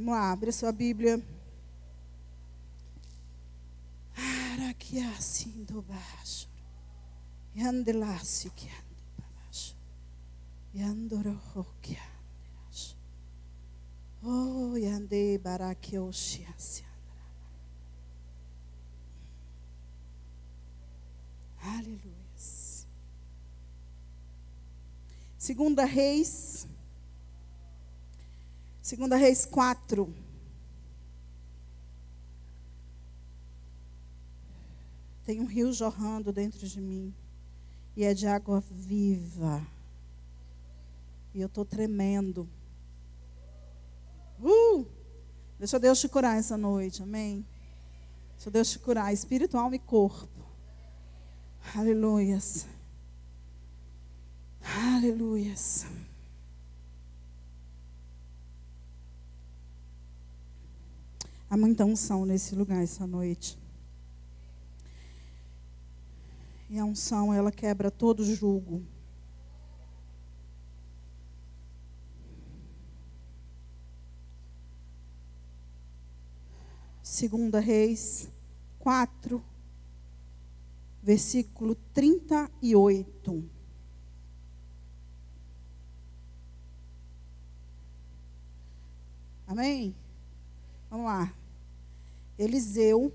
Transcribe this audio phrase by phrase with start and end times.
[0.00, 1.22] Vamos lá, abre a sua Bíblia.
[4.54, 6.48] Araquiasim do baixo.
[7.54, 9.76] Yandelassi que ando baixo.
[10.74, 12.00] Yandorohokia.
[14.22, 16.86] Oh, yande baraquioxiasia.
[21.62, 22.00] Aleluia.
[25.36, 26.66] Segunda Reis.
[28.90, 30.12] Segunda Reis 4.
[35.24, 37.14] Tem um rio jorrando dentro de mim.
[37.96, 39.64] E é de água viva.
[41.32, 42.48] E eu estou tremendo.
[44.40, 44.84] Uh!
[45.56, 47.46] Deixa Deus te curar essa noite, amém?
[48.32, 50.44] Deixa Deus te curar, espiritual e corpo.
[51.76, 52.66] Aleluias.
[54.60, 55.86] Aleluias.
[61.50, 63.58] Há muita unção nesse lugar essa noite.
[66.68, 68.84] E a unção, ela quebra todo jugo.
[77.02, 78.30] Segunda Reis
[78.78, 79.42] 4,
[81.02, 83.50] versículo 38.
[89.48, 89.92] Amém?
[90.88, 91.39] Vamos lá.
[92.40, 93.12] Eliseu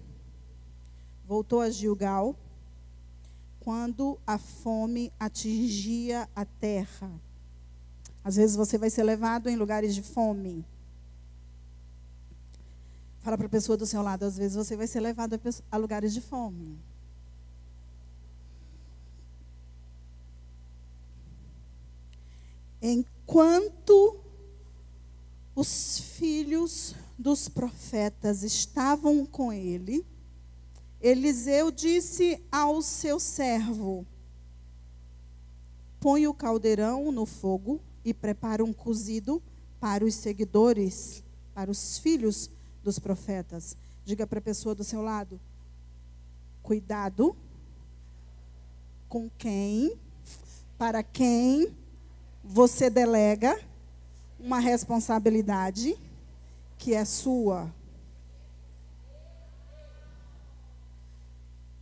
[1.26, 2.36] voltou a Gilgal
[3.60, 7.10] quando a fome atingia a terra.
[8.24, 10.64] Às vezes você vai ser levado em lugares de fome.
[13.22, 15.40] Fala para a pessoa do seu lado, às vezes você vai ser levado
[15.72, 16.78] a lugares de fome.
[22.80, 24.20] Enquanto
[25.56, 30.06] os filhos dos profetas estavam com ele,
[31.00, 34.06] Eliseu disse ao seu servo:
[36.00, 39.42] Põe o caldeirão no fogo e prepara um cozido
[39.80, 41.24] para os seguidores,
[41.54, 42.50] para os filhos
[42.84, 43.78] dos profetas.
[44.04, 45.40] Diga para a pessoa do seu lado:
[46.62, 47.36] Cuidado
[49.08, 49.98] com quem,
[50.78, 51.74] para quem
[52.44, 53.60] você delega
[54.40, 55.98] uma responsabilidade
[56.78, 57.74] que é sua.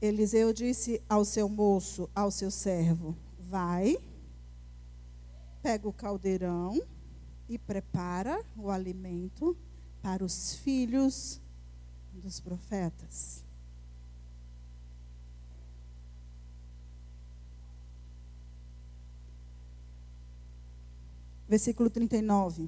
[0.01, 3.97] Eliseu disse ao seu moço, ao seu servo: Vai,
[5.61, 6.81] pega o caldeirão
[7.47, 9.55] e prepara o alimento
[10.01, 11.39] para os filhos
[12.13, 13.43] dos profetas.
[21.53, 22.67] versículo 39.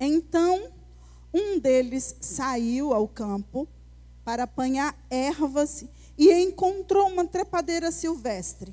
[0.00, 0.72] Então,
[1.34, 3.66] um deles saiu ao campo
[4.24, 5.84] para apanhar ervas
[6.16, 8.72] e encontrou uma trepadeira silvestre.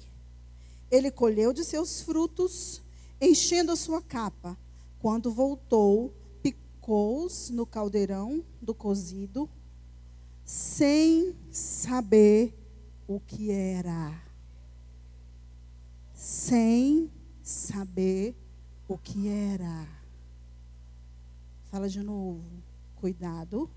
[0.92, 2.80] Ele colheu de seus frutos,
[3.20, 4.56] enchendo a sua capa.
[5.00, 6.14] Quando voltou,
[6.44, 9.50] picou-os no caldeirão do cozido,
[10.46, 12.54] sem saber
[13.08, 14.22] o que era.
[16.14, 17.10] Sem
[17.42, 18.36] saber
[18.88, 20.01] o que era.
[21.72, 22.44] Fala de novo.
[22.98, 23.70] Cuidado.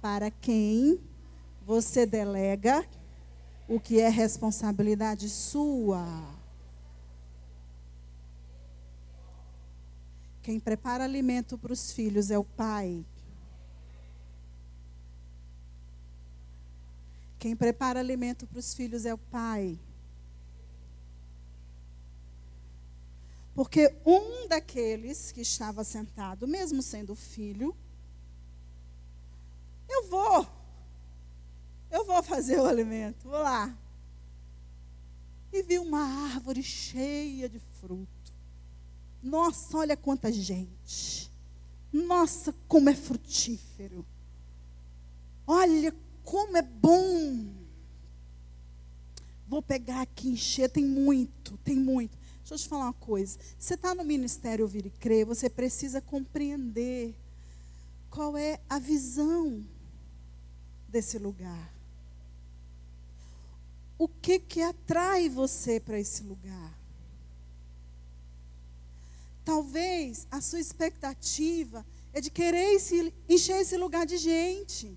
[0.00, 1.00] Para quem
[1.66, 2.86] você delega
[3.68, 6.06] o que é responsabilidade sua.
[10.42, 13.04] Quem prepara alimento para os filhos é o pai.
[17.38, 19.76] Quem prepara alimento para os filhos é o pai.
[23.54, 27.76] Porque um daqueles que estava sentado, mesmo sendo filho,
[29.88, 30.46] eu vou,
[31.90, 33.76] eu vou fazer o alimento, vou lá.
[35.52, 38.32] E vi uma árvore cheia de fruto.
[39.22, 41.30] Nossa, olha quanta gente.
[41.92, 44.06] Nossa, como é frutífero.
[45.46, 45.94] Olha
[46.24, 47.52] como é bom.
[49.46, 52.16] Vou pegar aqui, encher, tem muito, tem muito.
[52.52, 53.38] Deixa eu te falar uma coisa.
[53.58, 57.14] Você está no ministério Ouvir e Crer, você precisa compreender
[58.10, 59.64] qual é a visão
[60.86, 61.72] desse lugar.
[63.96, 66.78] O que que atrai você para esse lugar?
[69.46, 74.94] Talvez a sua expectativa é de querer esse, encher esse lugar de gente.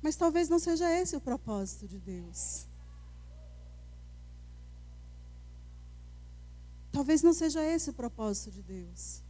[0.00, 2.68] Mas talvez não seja esse o propósito de Deus.
[6.96, 9.22] Talvez não seja esse o propósito de Deus.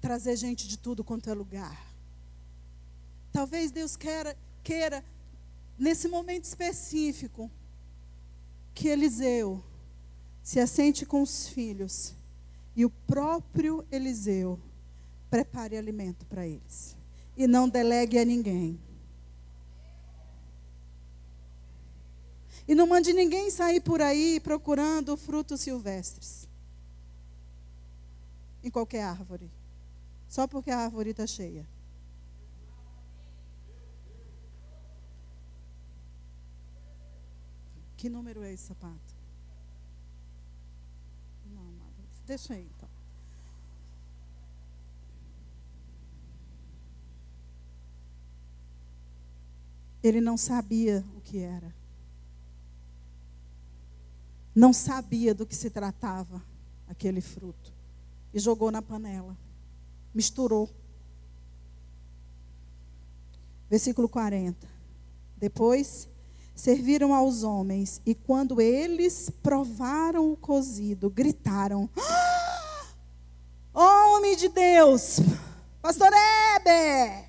[0.00, 1.80] trazer gente de tudo quanto é lugar.
[3.32, 5.04] Talvez Deus queira, queira
[5.78, 7.48] nesse momento específico,
[8.74, 9.62] que Eliseu
[10.42, 12.12] se assente com os filhos
[12.74, 14.58] e o próprio Eliseu
[15.30, 16.96] prepare alimento para eles
[17.36, 18.80] e não delegue a ninguém.
[22.68, 26.48] E não mande ninguém sair por aí procurando frutos silvestres.
[28.62, 29.50] Em qualquer árvore.
[30.28, 31.66] Só porque a árvore está cheia.
[37.96, 39.14] Que número é esse sapato?
[41.46, 41.72] Não,
[42.26, 42.88] deixa aí então.
[50.02, 51.74] Ele não sabia o que era
[54.56, 56.42] não sabia do que se tratava
[56.88, 57.74] aquele fruto
[58.32, 59.36] e jogou na panela,
[60.14, 60.70] misturou.
[63.68, 64.66] Versículo 40.
[65.36, 66.08] Depois
[66.54, 72.86] serviram aos homens e quando eles provaram o cozido, gritaram: ah!
[73.74, 75.20] Homem de Deus,
[75.82, 77.28] Pastor Heber,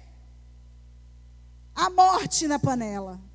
[1.75, 3.26] a morte na panela.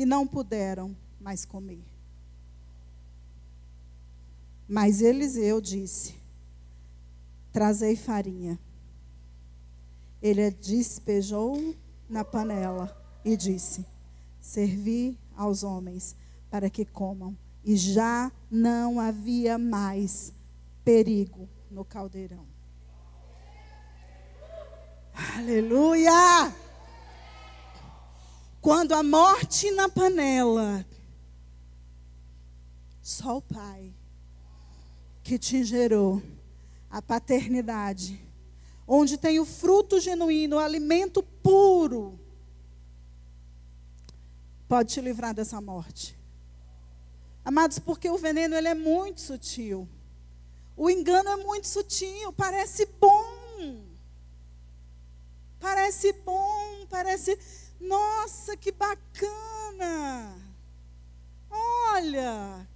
[0.00, 1.84] E não puderam mais comer.
[4.66, 6.14] Mas Eliseu disse:
[7.52, 8.58] Trazei farinha.
[10.22, 11.76] Ele a despejou
[12.08, 13.84] na panela e disse:
[14.40, 16.16] Servi aos homens
[16.50, 17.36] para que comam.
[17.62, 20.32] E já não havia mais
[20.82, 22.46] perigo no caldeirão.
[25.36, 26.69] Aleluia!
[28.60, 30.84] Quando a morte na panela,
[33.00, 33.94] só o Pai
[35.22, 36.22] que te gerou,
[36.90, 38.20] a paternidade,
[38.86, 42.18] onde tem o fruto genuíno, o alimento puro,
[44.68, 46.18] pode te livrar dessa morte.
[47.44, 49.88] Amados, porque o veneno ele é muito sutil.
[50.76, 53.84] O engano é muito sutil, parece bom.
[55.58, 57.38] Parece bom, parece
[57.80, 60.36] nossa, que bacana!
[61.50, 62.68] Olha!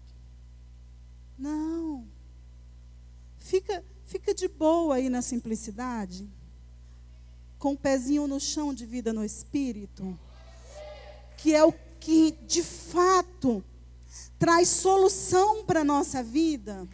[1.38, 2.06] Não.
[3.38, 6.28] Fica, fica de boa aí na simplicidade,
[7.58, 10.18] com o pezinho no chão de vida no espírito,
[11.36, 13.62] que é o que de fato
[14.38, 16.88] traz solução para a nossa vida.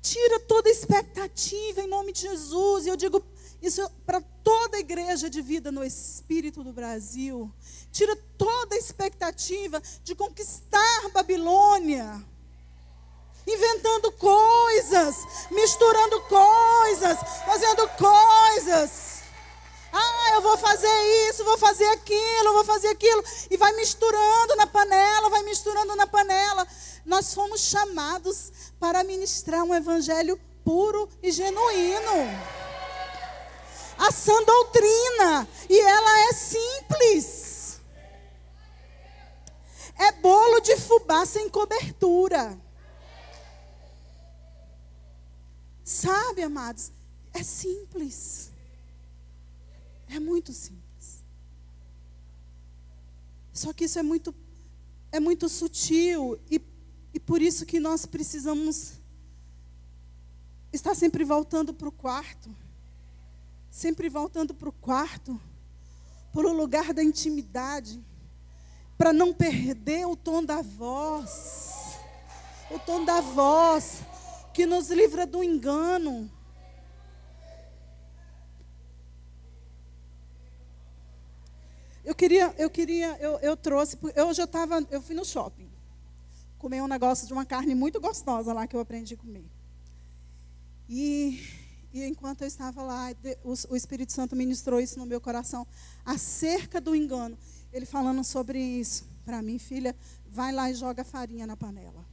[0.00, 2.86] Tira toda expectativa em nome de Jesus.
[2.86, 3.20] E eu digo
[3.62, 7.50] isso para toda a igreja de vida no Espírito do Brasil.
[7.92, 12.20] Tira toda a expectativa de conquistar Babilônia.
[13.46, 15.16] Inventando coisas,
[15.50, 19.22] misturando coisas, fazendo coisas.
[19.92, 23.22] Ah, eu vou fazer isso, vou fazer aquilo, vou fazer aquilo.
[23.48, 26.66] E vai misturando na panela, vai misturando na panela.
[27.04, 32.61] Nós fomos chamados para ministrar um evangelho puro e genuíno
[34.02, 35.48] a sã doutrina.
[35.70, 37.80] E ela é simples.
[39.96, 42.60] É bolo de fubá sem cobertura.
[45.84, 46.90] Sabe, amados?
[47.32, 48.50] É simples.
[50.08, 51.22] É muito simples.
[53.52, 54.34] Só que isso é muito
[55.12, 56.58] é muito sutil e,
[57.12, 58.94] e por isso que nós precisamos
[60.72, 62.61] estar sempre voltando para o quarto
[63.72, 65.40] sempre voltando para o quarto,
[66.30, 68.04] para o lugar da intimidade,
[68.98, 71.96] para não perder o tom da voz,
[72.70, 74.02] o tom da voz
[74.52, 76.30] que nos livra do engano.
[82.04, 85.70] Eu queria, eu queria, eu, eu trouxe, eu já estava, eu fui no shopping,
[86.58, 89.50] comer um negócio de uma carne muito gostosa lá que eu aprendi a comer.
[90.86, 91.61] E
[91.92, 93.08] e enquanto eu estava lá,
[93.44, 95.66] o Espírito Santo ministrou isso no meu coração,
[96.04, 97.36] acerca do engano.
[97.72, 99.04] Ele falando sobre isso.
[99.24, 99.94] Para mim, filha,
[100.30, 102.04] vai lá e joga farinha na panela.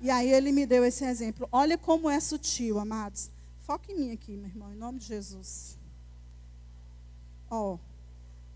[0.00, 1.48] E aí ele me deu esse exemplo.
[1.50, 3.30] Olha como é sutil, amados.
[3.60, 5.76] Foca em mim aqui, meu irmão, em nome de Jesus.
[7.50, 7.78] Ó, oh,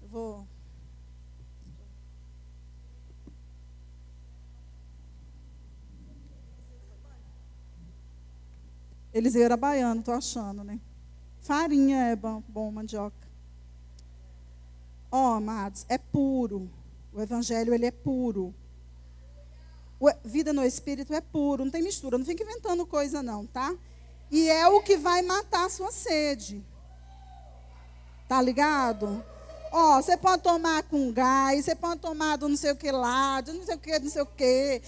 [0.02, 0.46] eu vou
[9.12, 10.78] Eliseu era baiano, estou achando, né?
[11.40, 13.28] Farinha é bom, bom mandioca.
[15.10, 16.70] Ó, oh, amados, é puro.
[17.12, 18.54] O evangelho ele é puro.
[20.24, 23.74] vida no espírito é puro, não tem mistura, não fica inventando coisa não, tá?
[24.30, 26.64] E é o que vai matar a sua sede.
[28.28, 29.24] Tá ligado?
[29.72, 33.40] Ó, você pode tomar com gás, você pode tomar do não sei o que lá,
[33.40, 34.82] do não sei o que, não sei o que.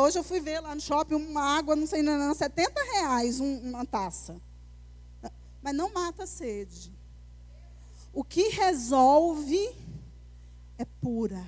[0.00, 3.38] Hoje eu fui ver lá no shopping uma água, não sei, não, não 70 reais
[3.38, 4.36] uma taça.
[5.62, 6.92] Mas não mata a sede.
[8.12, 9.58] O que resolve
[10.76, 11.44] é pura.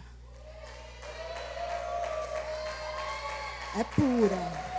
[3.79, 4.76] É pura.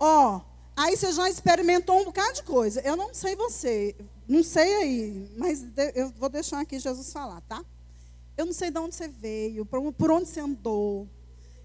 [0.00, 0.40] Ó,
[0.74, 2.80] aí você já experimentou um bocado de coisa.
[2.80, 3.94] Eu não sei você,
[4.26, 5.62] não sei aí, mas
[5.94, 7.62] eu vou deixar aqui Jesus falar, tá?
[8.34, 11.06] Eu não sei de onde você veio, por onde você andou,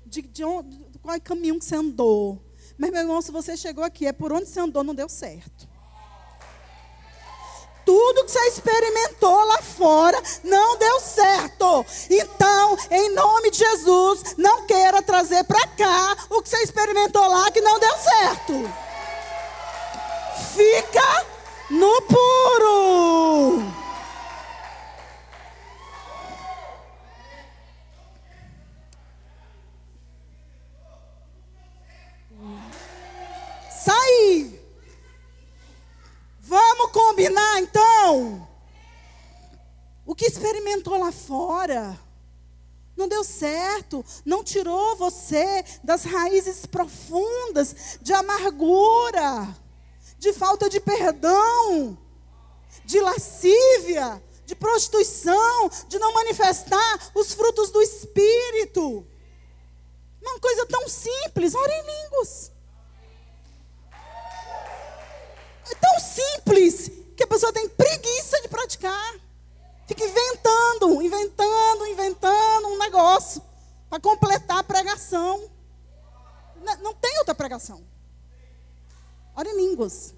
[0.06, 2.44] de, de onde, qual é o caminho que você andou.
[2.78, 5.65] Mas, meu irmão, se você chegou aqui, é por onde você andou, não deu certo.
[7.86, 11.86] Tudo que você experimentou lá fora não deu certo.
[12.10, 17.52] Então, em nome de Jesus, não queira trazer para cá o que você experimentou lá
[17.52, 18.70] que não deu certo.
[20.56, 21.26] Fica
[21.70, 23.75] no puro.
[37.26, 38.48] Combinar então?
[40.06, 42.00] O que experimentou lá fora
[42.96, 49.54] não deu certo, não tirou você das raízes profundas de amargura,
[50.18, 51.98] de falta de perdão,
[52.86, 59.06] de lascívia, de prostituição, de não manifestar os frutos do espírito.
[60.22, 62.52] Uma coisa tão simples, ora em línguas.
[65.70, 69.16] É tão simples que a pessoa tem preguiça de praticar.
[69.88, 73.42] Fica inventando, inventando, inventando um negócio
[73.90, 75.50] para completar a pregação.
[76.82, 77.84] Não, tem outra pregação.
[79.36, 80.14] Ora em línguas.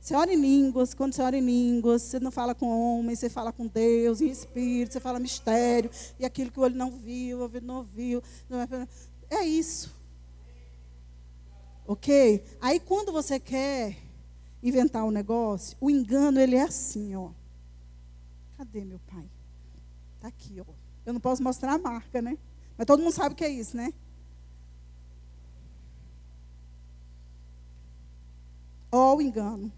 [0.00, 3.28] Você ora em línguas, quando você ora em línguas, você não fala com homem, você
[3.28, 7.38] fala com Deus, em espírito, você fala mistério, e aquilo que o olho não viu,
[7.38, 8.22] o ouvido não ouviu.
[9.30, 9.94] É, é isso.
[11.86, 12.42] Ok?
[12.60, 14.09] Aí quando você quer
[14.62, 17.30] inventar um negócio, o engano ele é assim, ó.
[18.56, 19.24] Cadê meu pai?
[20.20, 20.72] Tá aqui, ó.
[21.06, 22.36] Eu não posso mostrar a marca, né?
[22.76, 23.92] Mas todo mundo sabe o que é isso, né?
[28.92, 29.72] Ó o engano.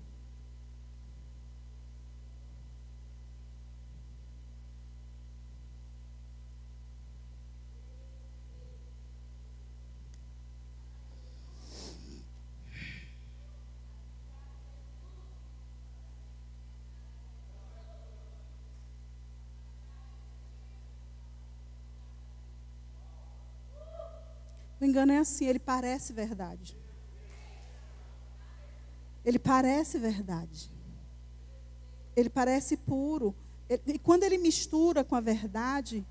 [24.92, 26.76] Engano é assim, ele parece verdade.
[29.25, 30.70] Ele parece verdade.
[32.14, 33.34] Ele parece puro.
[33.68, 36.06] E quando ele mistura com a verdade,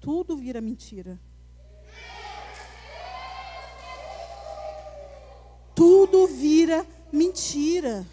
[0.00, 1.20] tudo vira mentira.
[5.74, 8.06] Tudo vira mentira.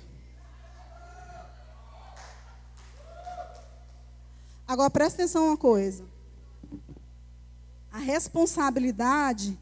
[4.68, 6.06] Agora presta atenção uma coisa.
[7.92, 9.58] A responsabilidade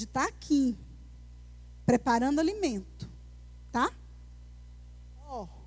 [0.00, 0.78] de estar tá aqui,
[1.84, 3.10] preparando alimento,
[3.70, 3.92] tá?
[5.26, 5.44] Ó.
[5.44, 5.60] Oh.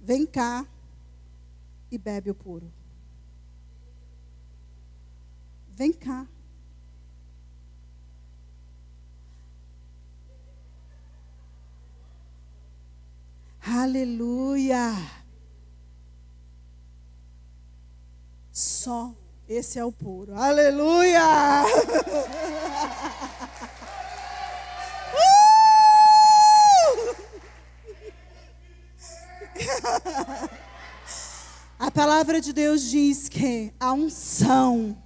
[0.00, 0.64] Vem cá
[1.90, 2.72] e bebe o puro.
[5.70, 6.28] Vem cá.
[13.68, 14.94] Aleluia.
[18.52, 19.12] Só
[19.48, 20.34] esse é o puro.
[20.36, 21.20] Aleluia.
[31.76, 34.96] A palavra de Deus diz que a unção,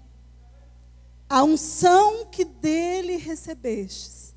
[1.28, 4.34] a unção que dele recebestes,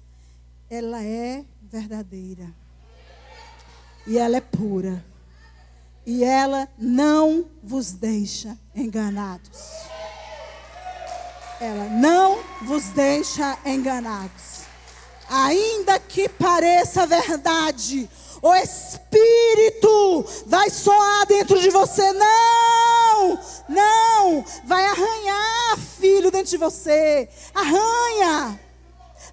[0.69, 2.62] ela é verdadeira
[4.05, 5.03] e ela é pura.
[6.05, 9.59] E ela não vos deixa enganados.
[11.61, 14.63] Ela não vos deixa enganados.
[15.29, 18.09] Ainda que pareça verdade,
[18.45, 22.11] O Espírito vai soar dentro de você.
[22.11, 24.45] Não, não.
[24.65, 27.29] Vai arranhar, filho, dentro de você.
[27.55, 28.59] Arranha.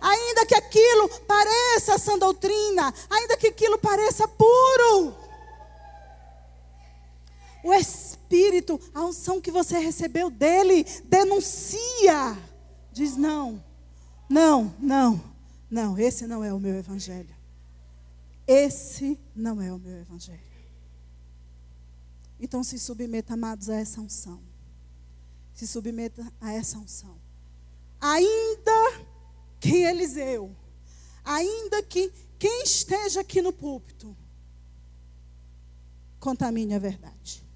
[0.01, 5.15] Ainda que aquilo pareça sã doutrina, ainda que aquilo pareça puro.
[7.63, 12.39] O Espírito, a unção que você recebeu dele, denuncia.
[12.93, 13.63] Diz: não,
[14.29, 15.23] não, não,
[15.71, 17.35] não, esse não é o meu evangelho.
[18.47, 20.41] Esse não é o meu evangelho.
[22.41, 24.41] Então se submeta, amados, a essa unção.
[25.53, 27.17] Se submeta a essa unção.
[28.01, 29.07] Ainda
[29.61, 30.57] que Eliseu,
[31.23, 34.17] ainda que quem esteja aqui no púlpito,
[36.19, 37.47] contamine a verdade.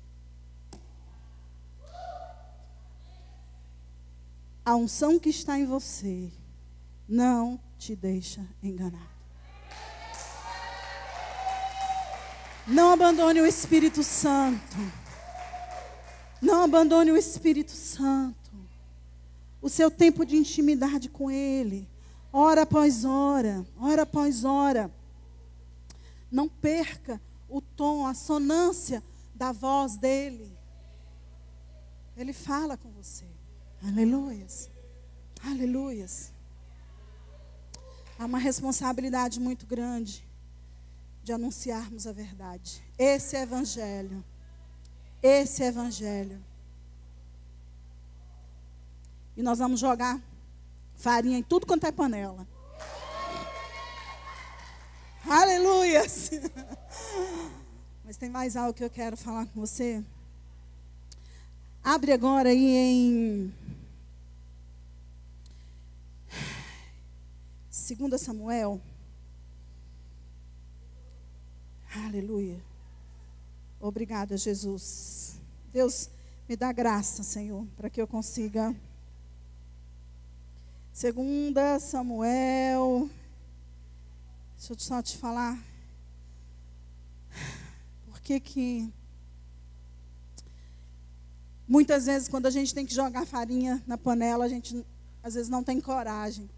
[4.65, 6.31] A unção que está em você
[7.09, 9.15] não te deixa enganar.
[12.67, 14.77] Não abandone o Espírito Santo.
[16.41, 18.51] Não abandone o Espírito Santo.
[19.61, 21.87] O seu tempo de intimidade com Ele.
[22.37, 23.65] Hora após hora.
[23.79, 24.91] Hora após hora.
[26.29, 29.01] Não perca o tom, a sonância
[29.33, 30.53] da voz dele.
[32.17, 33.25] Ele fala com você.
[33.87, 34.69] Aleluias.
[35.45, 36.33] Aleluias.
[38.19, 40.27] Há uma responsabilidade muito grande
[41.23, 42.83] de anunciarmos a verdade.
[42.99, 44.25] Esse é evangelho.
[45.23, 46.45] Esse é evangelho.
[49.37, 50.21] E nós vamos jogar
[51.05, 52.49] farinha em tudo quanto é panela.
[55.29, 56.31] Aleluias!
[58.03, 60.03] Mas tem mais algo que eu quero falar com você.
[61.83, 63.55] Abre agora aí em
[67.71, 68.81] 2 Samuel.
[72.07, 72.59] Aleluia.
[73.79, 75.39] Obrigada, Jesus.
[75.71, 76.09] Deus,
[76.49, 78.75] me dá graça, Senhor, para que eu consiga.
[80.95, 83.11] Segunda Samuel.
[84.57, 85.63] Deixa eu só te falar.
[88.07, 88.91] Por que que
[91.69, 94.87] muitas vezes quando a gente tem que jogar farinha na panela, a gente
[95.23, 96.49] às vezes não tem coragem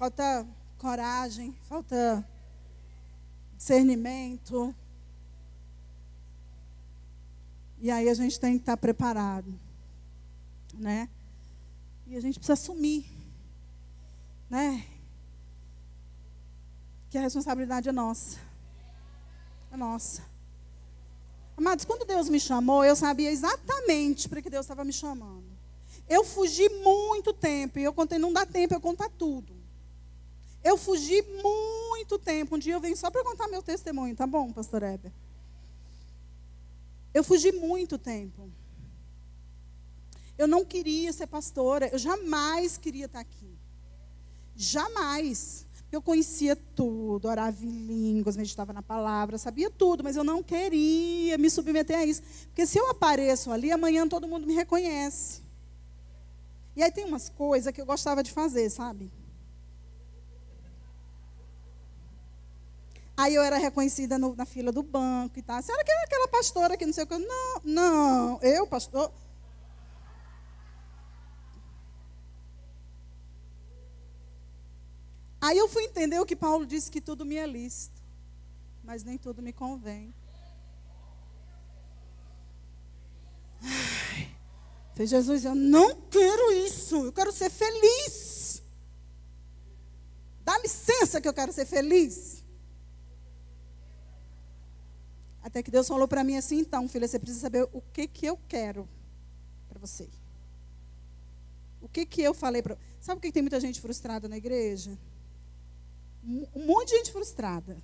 [0.00, 0.46] falta
[0.78, 2.26] coragem, falta
[3.54, 4.74] discernimento.
[7.78, 9.52] E aí a gente tem que estar preparado,
[10.72, 11.06] né?
[12.10, 13.08] E a gente precisa assumir,
[14.50, 14.84] né?
[17.08, 18.36] Que a responsabilidade é nossa.
[19.70, 20.24] É nossa.
[21.56, 25.44] Amados, quando Deus me chamou, eu sabia exatamente para que Deus estava me chamando.
[26.08, 29.54] Eu fugi muito tempo, e eu contei, não dá tempo eu contar tudo.
[30.64, 32.56] Eu fugi muito tempo.
[32.56, 35.12] Um dia eu venho só para contar meu testemunho, tá bom, pastor Heber?
[37.14, 38.50] Eu fugi muito tempo.
[40.40, 41.90] Eu não queria ser pastora.
[41.92, 43.58] Eu jamais queria estar aqui.
[44.56, 45.66] Jamais.
[45.92, 51.36] Eu conhecia tudo, orava em línguas, meditava na palavra, sabia tudo, mas eu não queria
[51.36, 52.22] me submeter a isso.
[52.46, 55.42] Porque se eu apareço ali, amanhã todo mundo me reconhece.
[56.74, 59.12] E aí tem umas coisas que eu gostava de fazer, sabe?
[63.14, 65.60] Aí eu era reconhecida no, na fila do banco e tal.
[65.60, 67.18] Senhora que é aquela pastora que não sei o que.
[67.18, 69.12] Não, não, eu, pastor.
[75.40, 78.02] Aí eu fui entender o que Paulo disse: que tudo me é lícito,
[78.84, 80.14] mas nem tudo me convém.
[84.94, 88.62] Fez Jesus, eu não quero isso, eu quero ser feliz.
[90.44, 92.44] Dá licença que eu quero ser feliz.
[95.42, 98.26] Até que Deus falou para mim assim, então, filha, você precisa saber o que que
[98.26, 98.86] eu quero
[99.68, 100.08] para você.
[101.80, 102.76] O que que eu falei para...
[103.00, 104.98] Sabe por que tem muita gente frustrada na igreja?
[106.24, 107.76] Um monte de gente frustrada.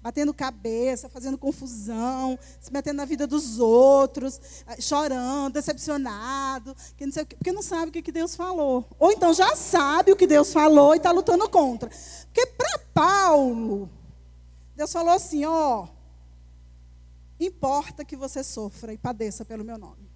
[0.00, 7.12] Batendo cabeça, fazendo confusão, se metendo na vida dos outros, ah, chorando, decepcionado, que não
[7.12, 8.86] sei, porque não sabe o que, que Deus falou.
[8.98, 11.90] Ou então já sabe o que Deus falou e está lutando contra.
[12.26, 13.90] Porque para Paulo,
[14.76, 15.88] Deus falou assim: ó,
[17.40, 20.07] Importa que você sofra e padeça pelo meu nome.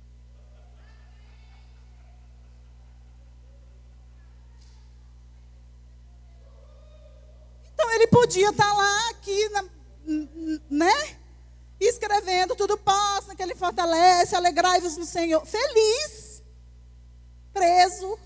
[7.95, 9.65] Ele podia estar lá aqui, na,
[10.71, 11.17] né?
[11.81, 15.45] Escrevendo, tudo passa, que ele fortalece, alegrai-vos no Senhor.
[15.45, 16.43] Feliz.
[17.53, 18.19] Preso.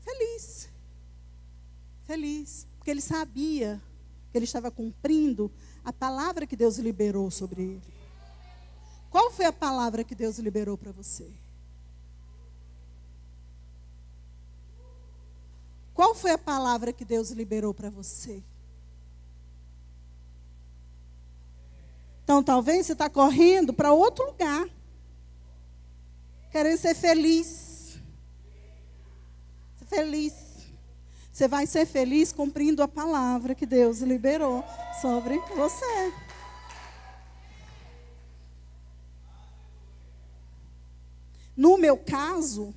[0.00, 0.68] Feliz.
[2.04, 2.66] Feliz.
[2.76, 3.80] Porque ele sabia
[4.30, 5.52] que ele estava cumprindo
[5.84, 7.94] a palavra que Deus liberou sobre ele.
[9.10, 11.30] Qual foi a palavra que Deus liberou para você?
[16.02, 18.42] Qual foi a palavra que Deus liberou para você?
[22.24, 24.68] Então, talvez você está correndo para outro lugar,
[26.50, 27.96] querendo ser feliz.
[29.78, 30.34] Ser feliz.
[31.32, 34.64] Você vai ser feliz cumprindo a palavra que Deus liberou
[35.00, 36.12] sobre você.
[41.56, 42.74] No meu caso,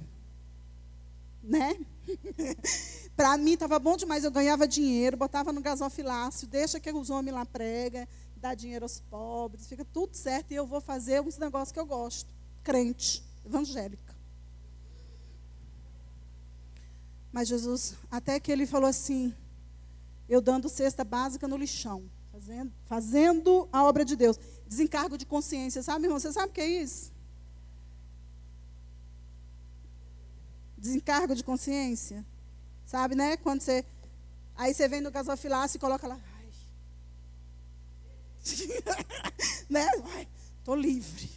[1.42, 1.76] né?
[3.16, 7.34] Para mim estava bom demais, eu ganhava dinheiro, botava no gasofilácio, deixa que os homens
[7.34, 11.72] lá pregam, dá dinheiro aos pobres, fica tudo certo e eu vou fazer uns negócios
[11.72, 12.30] que eu gosto.
[12.62, 14.14] Crente, evangélica.
[17.32, 19.34] Mas Jesus, até que ele falou assim,
[20.28, 24.38] eu dando cesta básica no lixão, fazendo, fazendo a obra de Deus.
[24.68, 26.20] Desencargo de consciência, sabe, irmão?
[26.20, 27.14] Você sabe o que é isso?
[30.78, 32.26] Desencargo de consciência.
[32.86, 33.38] Sabe, né?
[33.38, 33.86] Quando você.
[34.56, 36.20] Aí você vem no gasofilácio e coloca lá.
[36.38, 36.50] Ai.
[39.70, 39.86] né?
[40.14, 40.28] Ai,
[40.64, 41.30] tô livre.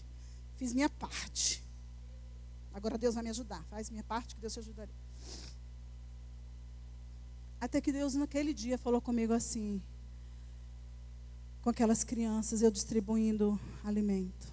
[0.56, 1.64] Fiz minha parte.
[2.72, 3.64] Agora Deus vai me ajudar.
[3.64, 4.92] Faz minha parte que Deus te ajudará.
[7.60, 9.82] Até que Deus naquele dia falou comigo assim,
[11.60, 14.52] com aquelas crianças, eu distribuindo alimento.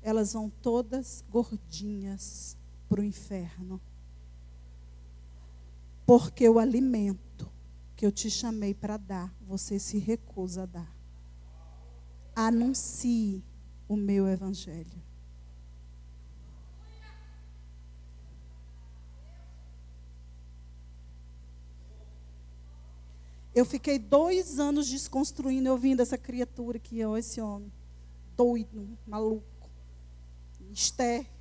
[0.00, 2.56] Elas vão todas gordinhas
[2.88, 3.80] para o inferno.
[6.04, 7.50] Porque o alimento
[7.96, 10.96] que eu te chamei para dar, você se recusa a dar.
[12.34, 13.44] Anuncie
[13.88, 15.00] o meu evangelho.
[23.54, 27.70] Eu fiquei dois anos desconstruindo, ouvindo essa criatura aqui, ó, esse homem.
[28.34, 29.70] Doido, maluco.
[30.70, 31.31] Esther.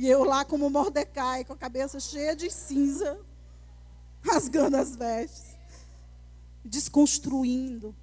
[0.00, 3.20] E eu lá como Mordecai, com a cabeça cheia de cinza,
[4.22, 5.58] rasgando as vestes,
[6.64, 7.94] desconstruindo,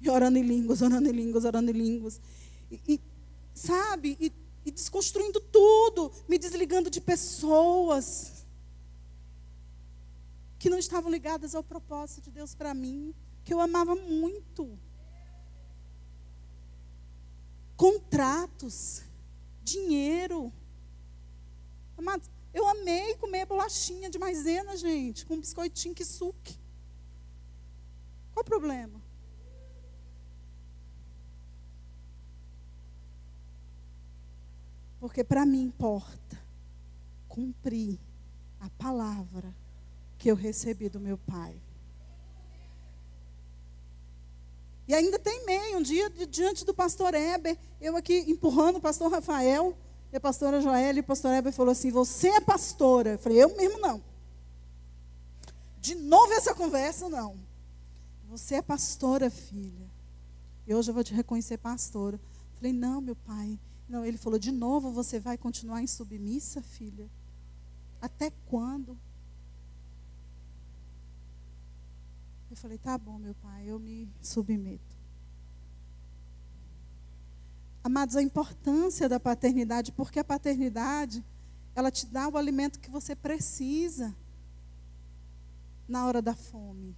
[0.00, 2.20] e orando em línguas, orando em línguas, orando em línguas.
[2.68, 3.00] E, e
[3.54, 4.32] sabe, e,
[4.66, 8.44] e desconstruindo tudo, me desligando de pessoas
[10.58, 14.76] que não estavam ligadas ao propósito de Deus para mim, que eu amava muito.
[17.76, 19.04] Contratos,
[19.62, 20.52] dinheiro.
[21.98, 26.56] Amados, eu amei comer bolachinha de maisena, gente, com biscoitinho que suque.
[28.32, 29.02] Qual o problema?
[35.00, 36.40] Porque para mim importa
[37.28, 37.98] cumprir
[38.60, 39.52] a palavra
[40.16, 41.60] que eu recebi do meu pai.
[44.86, 49.10] E ainda tem meio, um dia diante do pastor Heber, eu aqui empurrando o pastor
[49.10, 49.76] Rafael,
[50.12, 53.10] e a pastora Joélia, e o pastor Heber falou assim: Você é pastora?
[53.10, 54.02] Eu falei: Eu mesmo não.
[55.80, 57.36] De novo essa conversa, não.
[58.28, 59.88] Você é pastora, filha.
[60.66, 62.16] E hoje eu vou te reconhecer pastora.
[62.16, 63.58] Eu falei: Não, meu pai.
[63.88, 67.08] Não, ele falou: De novo você vai continuar em submissa, filha?
[68.00, 68.96] Até quando?
[72.50, 74.97] Eu falei, tá bom, meu pai, eu me submeto.
[77.82, 81.24] Amados, a importância da paternidade, porque a paternidade,
[81.74, 84.14] ela te dá o alimento que você precisa
[85.88, 86.94] na hora da fome.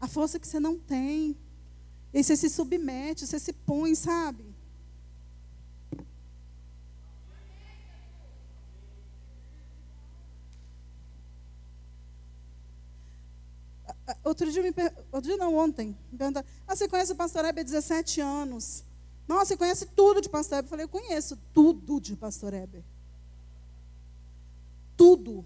[0.00, 1.36] A força que você não tem.
[2.12, 4.49] E você se submete, você se põe, sabe?
[14.24, 14.72] Outro dia, me
[15.12, 18.84] outro dia não, ontem, me perguntaram, ah, você conhece o pastor Hebe há 17 anos.
[19.26, 20.66] Nossa, você conhece tudo de pastor Hebe.
[20.66, 22.84] Eu falei, eu conheço tudo de pastor Hebe.
[24.96, 25.44] Tudo.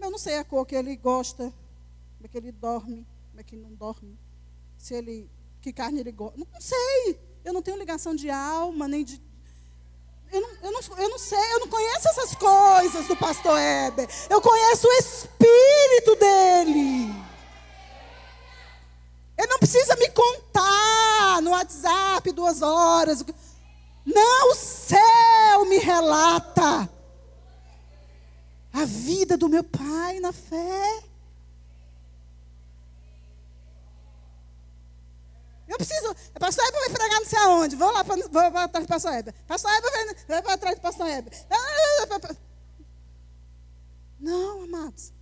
[0.00, 3.42] Eu não sei a cor que ele gosta, como é que ele dorme, como é
[3.42, 4.18] que não dorme.
[4.76, 6.38] Se ele, que carne ele gosta.
[6.38, 7.18] Não, não sei.
[7.44, 9.20] Eu não tenho ligação de alma, nem de
[10.32, 14.08] eu não, eu, não, eu não, sei, eu não conheço essas coisas do pastor Heber.
[14.30, 17.01] Eu conheço o espírito dele.
[19.72, 23.24] Precisa me contar no WhatsApp duas horas.
[24.04, 26.90] Não, o céu me relata
[28.70, 31.02] a vida do meu pai na fé.
[35.66, 36.14] Eu preciso.
[36.38, 37.74] Pastor Eba vai pregar não sei aonde.
[37.74, 39.34] Vou lá para atrás do pastor Eba.
[39.48, 41.30] Pastor Eba vai, vai para trás do pastor Eba.
[44.20, 45.14] Não, amados.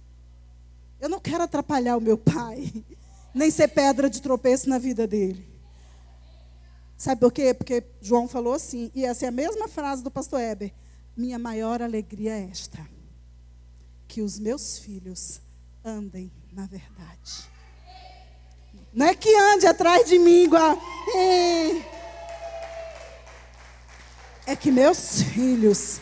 [1.00, 2.84] Eu não quero atrapalhar o meu pai,
[3.34, 5.48] nem ser pedra de tropeço na vida dele.
[6.96, 7.54] Sabe por quê?
[7.54, 10.72] Porque João falou assim, e essa é a mesma frase do pastor Heber.
[11.16, 12.78] Minha maior alegria é esta:
[14.06, 15.40] que os meus filhos
[15.84, 17.48] andem na verdade.
[18.92, 20.76] Não é que ande atrás de mim igual.
[24.46, 26.00] É que meus filhos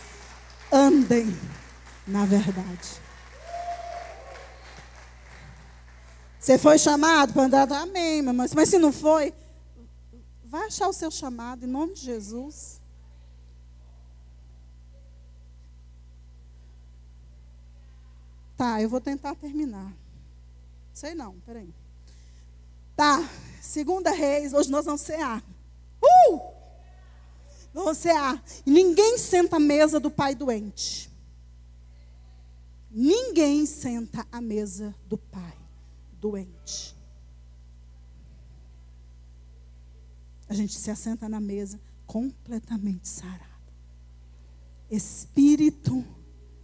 [0.72, 1.36] andem
[2.06, 3.07] na verdade.
[6.48, 7.70] Você foi chamado para andar?
[7.70, 8.48] Amém, mamãe.
[8.54, 9.34] Mas se não foi,
[10.46, 12.80] vai achar o seu chamado em nome de Jesus.
[18.56, 19.92] Tá, eu vou tentar terminar.
[20.94, 21.68] Sei não, peraí.
[22.96, 23.28] Tá,
[23.60, 25.44] segunda reis, hoje nós vamos cear.
[26.02, 26.40] Uh!
[27.74, 28.42] Vamos cear.
[28.64, 31.10] E ninguém senta à mesa do pai doente.
[32.90, 35.67] Ninguém senta à mesa do pai
[36.20, 36.96] doente.
[40.48, 43.44] A gente se assenta na mesa completamente sarado.
[44.90, 46.04] Espírito,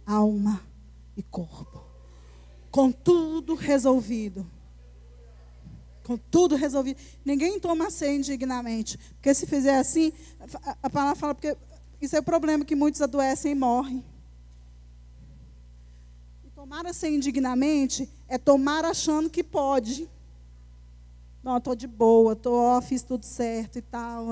[0.05, 0.61] alma
[1.15, 1.83] e corpo.
[2.71, 4.45] Com tudo resolvido.
[6.03, 6.99] Com tudo resolvido.
[7.23, 8.97] Ninguém toma ceia indignamente.
[8.97, 10.11] Porque se fizer assim,
[10.81, 11.55] a palavra fala, porque
[12.01, 14.03] isso é o problema que muitos adoecem e morrem.
[16.55, 20.09] Tomar assim indignamente é tomar achando que pode.
[21.43, 24.25] Não, estou de boa, ó, fiz tudo certo e tal,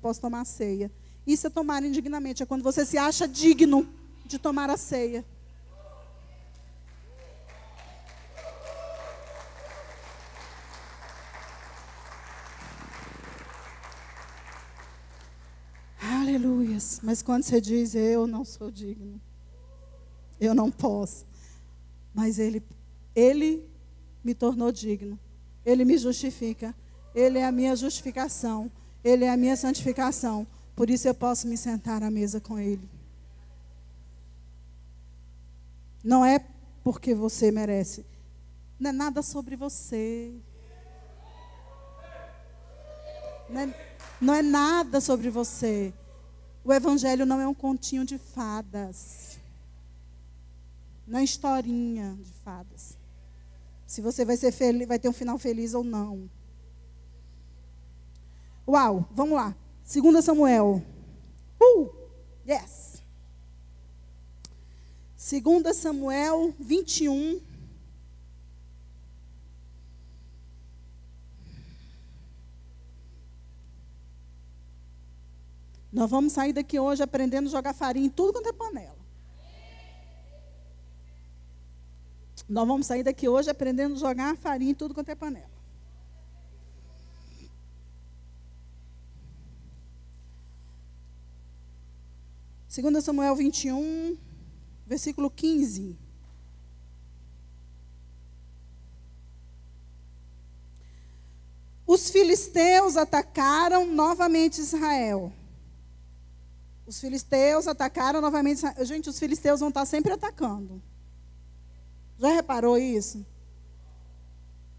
[0.00, 0.90] posso tomar ceia.
[1.26, 3.88] Isso é tomar indignamente, é quando você se acha digno
[4.24, 5.24] de tomar a ceia.
[16.02, 17.00] Aleluias.
[17.02, 19.20] Mas quando você diz, eu não sou digno,
[20.40, 21.24] eu não posso,
[22.12, 22.62] mas Ele,
[23.16, 23.66] Ele
[24.22, 25.18] me tornou digno.
[25.64, 26.74] Ele me justifica.
[27.14, 28.70] Ele é a minha justificação.
[29.02, 30.46] Ele é a minha santificação.
[30.76, 32.86] Por isso eu posso me sentar à mesa com Ele.
[36.04, 36.44] Não é
[36.84, 38.04] porque você merece.
[38.78, 40.34] Não é nada sobre você.
[43.48, 45.94] Não é, não é nada sobre você.
[46.62, 49.38] O Evangelho não é um continho de fadas.
[51.06, 52.98] Não é historinha de fadas.
[53.96, 56.28] Se você vai ser feliz, vai ter um final feliz ou não.
[58.68, 59.56] Uau, vamos lá.
[59.90, 60.84] 2 Samuel.
[61.58, 61.90] Uh,
[62.46, 63.00] yes.
[65.16, 67.40] 2 Samuel 21.
[75.90, 79.05] Nós vamos sair daqui hoje aprendendo a jogar farinha em tudo quanto é panela.
[82.48, 85.56] Nós vamos sair daqui hoje aprendendo a jogar farinha em tudo quanto é panela.
[92.68, 94.16] Segunda Samuel 21,
[94.86, 95.98] versículo 15.
[101.86, 105.32] Os filisteus atacaram novamente Israel.
[106.86, 108.84] Os filisteus atacaram novamente Israel.
[108.84, 110.82] Gente, os filisteus vão estar sempre atacando.
[112.18, 113.24] Já reparou isso?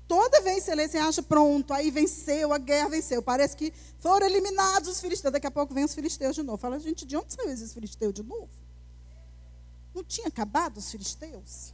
[0.08, 3.21] Toda vez que você acha pronto, aí venceu, a guerra venceu.
[3.21, 5.34] Parece que foram eliminados os filisteus.
[5.34, 6.58] Daqui a pouco vem os filisteus de novo.
[6.58, 8.50] Fala, gente, de onde saiu esses filisteus de novo?
[9.93, 11.73] Não tinha acabado os filisteus?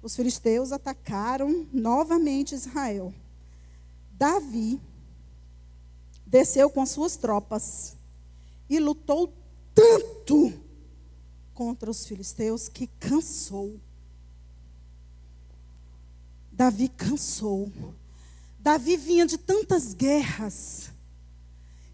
[0.00, 3.12] Os filisteus atacaram novamente Israel.
[4.12, 4.80] Davi
[6.24, 7.96] desceu com suas tropas
[8.70, 9.32] e lutou
[9.74, 10.52] tanto
[11.56, 13.80] contra os filisteus que cansou.
[16.52, 17.72] Davi cansou.
[18.60, 20.90] Davi vinha de tantas guerras,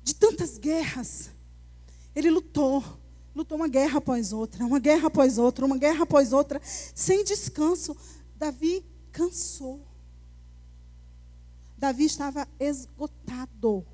[0.03, 1.31] de tantas guerras.
[2.15, 2.83] Ele lutou,
[3.35, 7.97] lutou uma guerra após outra, uma guerra após outra, uma guerra após outra, sem descanso.
[8.37, 9.81] Davi cansou.
[11.79, 13.87] Davi estava esgotado.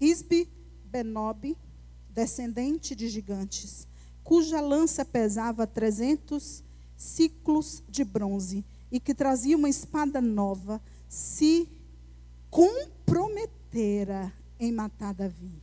[0.00, 0.48] Isbe
[0.84, 1.56] Benob,
[2.08, 3.86] descendente de gigantes,
[4.24, 6.62] cuja lança pesava 300
[6.96, 11.68] ciclos de bronze e que trazia uma espada nova, se
[12.50, 15.62] comprometera em matar Davi.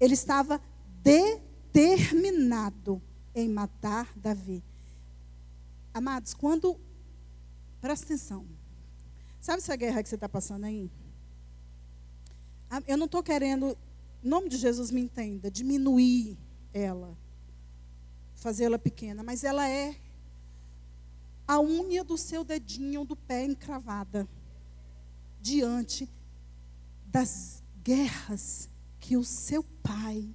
[0.00, 0.60] Ele estava
[1.02, 3.00] determinado
[3.34, 4.62] em matar Davi.
[5.94, 6.78] Amados, quando.
[7.80, 8.44] Presta atenção.
[9.40, 10.90] Sabe essa guerra que você está passando aí?
[12.86, 13.76] Eu não estou querendo,
[14.22, 16.36] em nome de Jesus me entenda, diminuir
[16.72, 17.16] ela,
[18.34, 19.96] fazê-la pequena, mas ela é
[21.46, 24.28] a unha do seu dedinho do pé encravada
[25.40, 26.08] diante
[27.06, 30.28] das guerras que o seu pai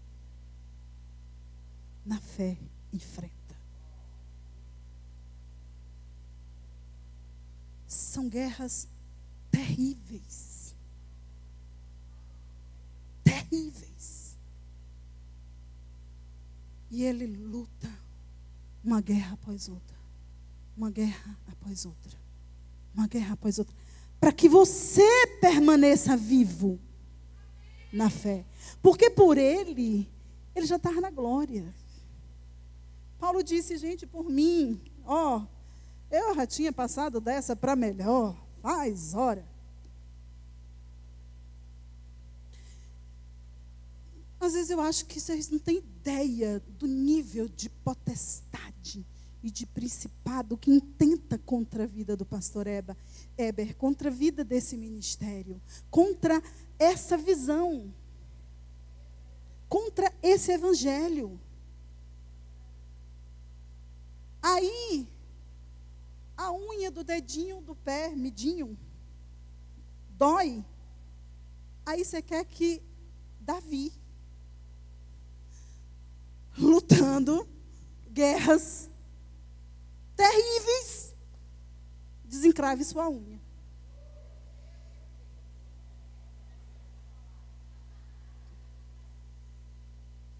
[2.06, 2.58] na fé
[2.94, 3.32] enfrenta.
[7.86, 8.88] São guerras
[9.52, 10.51] terríveis.
[13.32, 14.38] Terríveis.
[16.90, 17.90] E ele luta
[18.84, 19.98] uma guerra após outra.
[20.76, 22.18] Uma guerra após outra.
[22.94, 23.74] Uma guerra após outra.
[24.20, 26.80] Para que você permaneça vivo
[27.92, 28.46] na fé.
[28.82, 30.10] Porque por ele,
[30.56, 31.74] ele já estava na glória.
[33.20, 35.46] Paulo disse, gente, por mim, ó,
[36.10, 39.51] eu já tinha passado dessa para melhor, faz hora.
[44.42, 49.06] Às vezes eu acho que vocês não têm ideia do nível de potestade
[49.44, 52.98] e de principado que intenta contra a vida do pastor Eba,
[53.38, 56.42] Eber, contra a vida desse ministério, contra
[56.80, 57.94] essa visão,
[59.70, 61.40] contra esse evangelho.
[64.42, 65.08] Aí,
[66.36, 68.76] a unha do dedinho do pé, midinho,
[70.18, 70.66] dói.
[71.86, 72.82] Aí você quer que
[73.40, 74.01] Davi,
[76.58, 77.48] lutando
[78.10, 78.90] guerras
[80.16, 81.14] terríveis,
[82.26, 83.40] desencrave sua unha.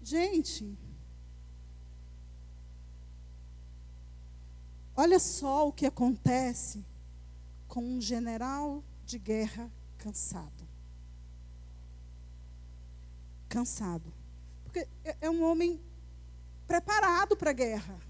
[0.02, 0.76] Gente,
[4.94, 6.84] Olha só o que acontece
[7.66, 10.68] com um general de guerra cansado.
[13.48, 14.12] Cansado.
[14.64, 15.80] Porque é, é um homem
[16.72, 18.00] preparado para a guerra.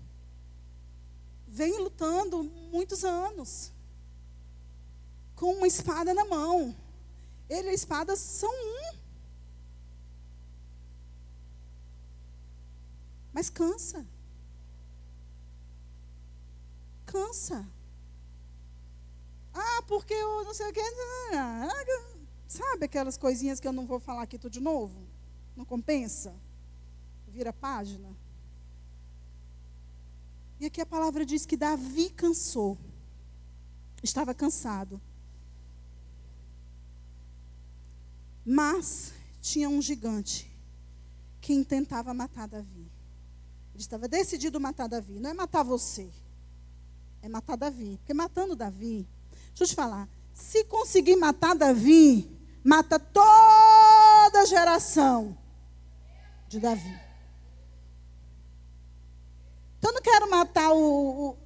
[1.49, 3.73] Vem lutando muitos anos.
[5.35, 6.73] Com uma espada na mão.
[7.49, 8.97] Ele e a espada são um.
[13.33, 14.07] Mas cansa.
[17.05, 17.67] cansa.
[19.53, 20.81] Ah, porque eu não sei o que.
[22.47, 25.05] Sabe aquelas coisinhas que eu não vou falar aqui tudo de novo?
[25.57, 26.33] Não compensa?
[27.27, 28.22] Vira página.
[30.63, 32.79] E aqui a palavra diz que Davi cansou.
[34.03, 34.99] Estava cansado.
[38.47, 40.49] Mas tinha um gigante
[41.41, 42.91] que intentava matar Davi.
[43.75, 45.19] Ele estava decidido matar Davi.
[45.19, 46.13] Não é matar você
[47.23, 47.97] é matar Davi.
[47.99, 49.07] Porque matando Davi,
[49.49, 52.31] deixa eu te falar, se conseguir matar Davi,
[52.63, 55.37] mata toda a geração
[56.49, 57.12] de Davi.
[59.83, 61.37] Então eu não quero matar o, o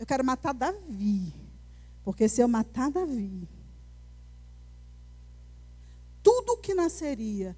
[0.00, 1.32] eu quero matar Davi.
[2.02, 3.48] Porque se eu matar Davi,
[6.24, 7.56] tudo que nasceria,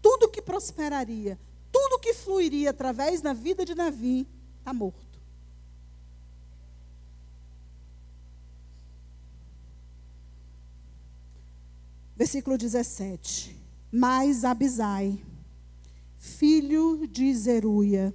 [0.00, 1.38] tudo que prosperaria,
[1.70, 4.26] tudo que fluiria através da vida de Davi,
[4.58, 5.20] está morto.
[12.16, 13.54] Versículo 17.
[13.92, 15.22] Mas Abisai,
[16.16, 18.14] filho de Zeruia,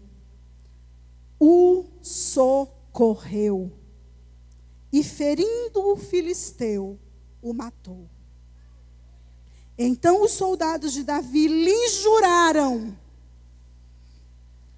[1.43, 3.71] o socorreu
[4.93, 6.99] e ferindo o filisteu,
[7.41, 8.07] o matou.
[9.75, 12.95] Então os soldados de Davi lhe juraram: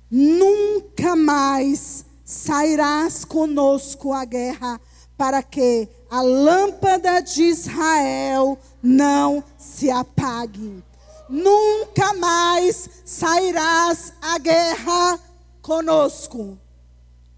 [0.10, 4.80] Nunca mais sairás conosco à guerra,
[5.18, 10.82] para que a lâmpada de Israel não se apague.
[11.28, 15.20] Nunca mais sairás à guerra
[15.64, 16.60] conosco,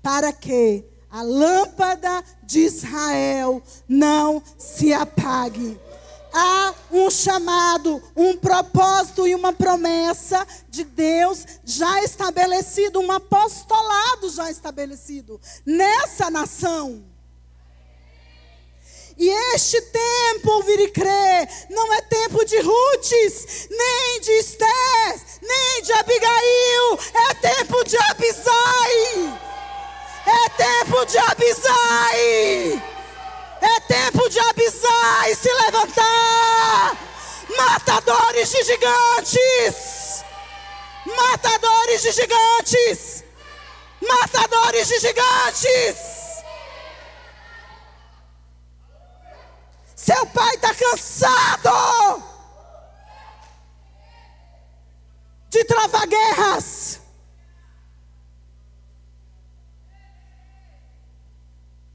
[0.01, 5.80] para que a lâmpada de Israel não se apague.
[6.34, 14.51] Há um chamado, um propósito e uma promessa de Deus já estabelecido, um apostolado já
[14.51, 17.14] estabelecido nessa nação.
[19.18, 25.82] E este tempo, ouvir e crer, não é tempo de Rutes, nem de Estés, nem
[25.84, 29.39] de Abigail, é tempo de Abisai.
[30.26, 32.84] É tempo de Abisai.
[33.61, 36.97] É tempo de Abisai se levantar.
[37.55, 40.26] Matadores de gigantes.
[41.05, 43.24] Matadores de gigantes.
[44.01, 46.14] Matadores de gigantes.
[50.06, 52.24] Seu pai está cansado
[55.49, 57.01] de travar guerras.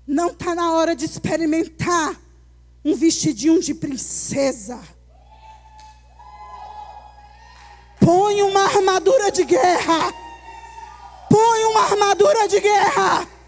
[0.05, 2.21] Não está na hora de experimentar
[2.85, 4.83] um vestidinho de princesa.
[8.01, 10.13] Põe uma armadura de guerra.
[11.29, 13.40] Põe uma armadura de guerra.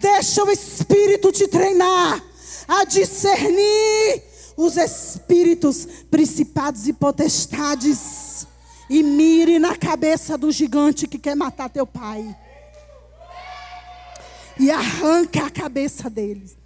[0.00, 2.24] Deixa o Espírito te treinar
[2.66, 4.22] a discernir
[4.56, 8.46] os espíritos, principados e potestades.
[8.88, 12.34] E mire na cabeça do gigante que quer matar teu pai.
[14.58, 16.56] E arranca a cabeça deles.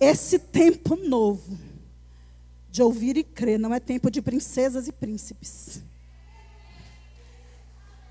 [0.00, 1.56] Esse tempo novo
[2.70, 5.82] de ouvir e crer não é tempo de princesas e príncipes.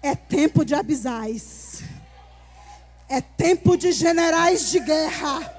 [0.04, 1.82] É tempo de abisais.
[3.08, 5.54] É tempo de generais de guerra.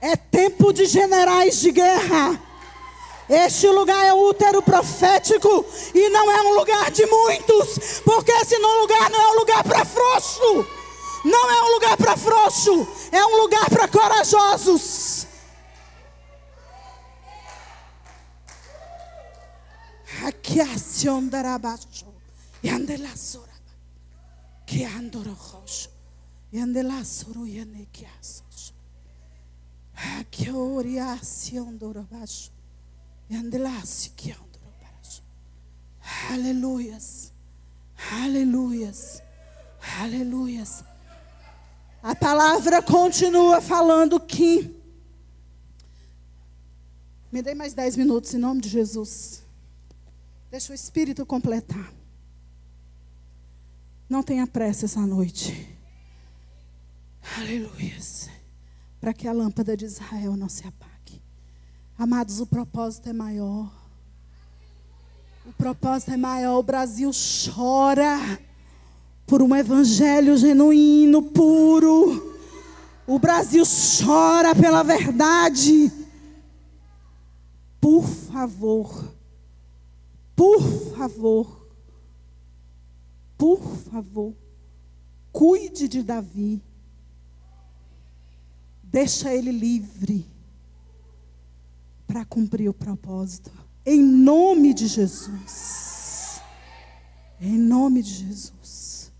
[0.00, 2.40] É tempo de generais de guerra.
[3.28, 5.64] Este lugar é útero profético
[5.94, 9.84] e não é um lugar de muitos, porque esse lugar não é um lugar para
[9.84, 10.66] frouxo.
[11.24, 15.26] Não é um lugar para frouxo, é um lugar para corajosos.
[20.26, 22.07] Aqui a ação darabaixo.
[22.62, 23.52] E ande lá soraba.
[24.66, 25.90] Que andoro roxo.
[26.52, 28.74] E ande lá soro e ande que asos.
[30.18, 32.52] Aqui ori a ação darabaixo.
[33.28, 35.22] E ande lá se que andoro baixo.
[36.30, 37.32] Aleluias.
[38.12, 39.22] Aleluias.
[40.00, 40.84] Aleluias.
[42.02, 44.74] A palavra continua falando que.
[47.30, 49.42] Me dê mais dez minutos em nome de Jesus.
[50.50, 51.97] Deixa o Espírito completar.
[54.08, 55.68] Não tenha pressa essa noite.
[57.36, 57.96] Aleluia.
[59.00, 61.22] Para que a lâmpada de Israel não se apague.
[61.96, 63.70] Amados, o propósito é maior.
[65.44, 66.58] O propósito é maior.
[66.58, 68.38] O Brasil chora
[69.26, 72.36] por um evangelho genuíno, puro.
[73.06, 75.92] O Brasil chora pela verdade.
[77.80, 79.14] Por favor,
[80.34, 80.60] por
[80.96, 81.57] favor,
[83.38, 84.34] por favor,
[85.32, 86.60] cuide de Davi.
[88.82, 90.28] Deixa ele livre
[92.06, 93.52] para cumprir o propósito.
[93.86, 96.40] Em nome de Jesus.
[97.40, 99.12] Em nome de Jesus.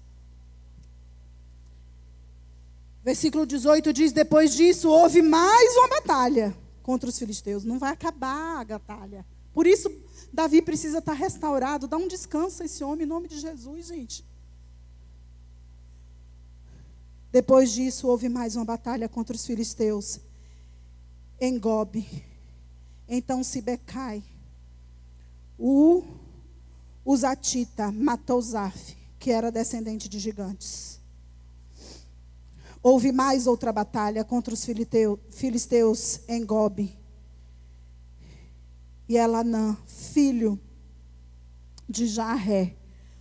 [3.04, 7.64] Versículo 18 diz: Depois disso houve mais uma batalha contra os filisteus.
[7.64, 9.24] Não vai acabar a batalha.
[9.58, 9.90] Por isso,
[10.32, 11.88] Davi precisa estar restaurado.
[11.88, 14.24] Dá um descanso a esse homem em nome de Jesus, gente.
[17.32, 20.20] Depois disso, houve mais uma batalha contra os filisteus
[21.40, 22.24] em Gobe.
[23.08, 24.22] Então Sibecai,
[25.58, 26.04] o
[27.04, 31.00] Uzatita, matou Zaf, que era descendente de gigantes.
[32.80, 34.64] Houve mais outra batalha contra os
[35.32, 36.96] filisteus em Gobe.
[39.08, 40.60] E Elanã, filho
[41.88, 42.76] de Jarré,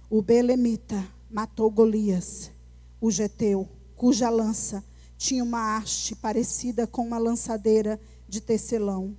[0.10, 2.52] o Belemita, matou Golias,
[3.00, 4.84] o Geteu, cuja lança
[5.18, 9.18] tinha uma haste parecida com uma lançadeira de tecelão.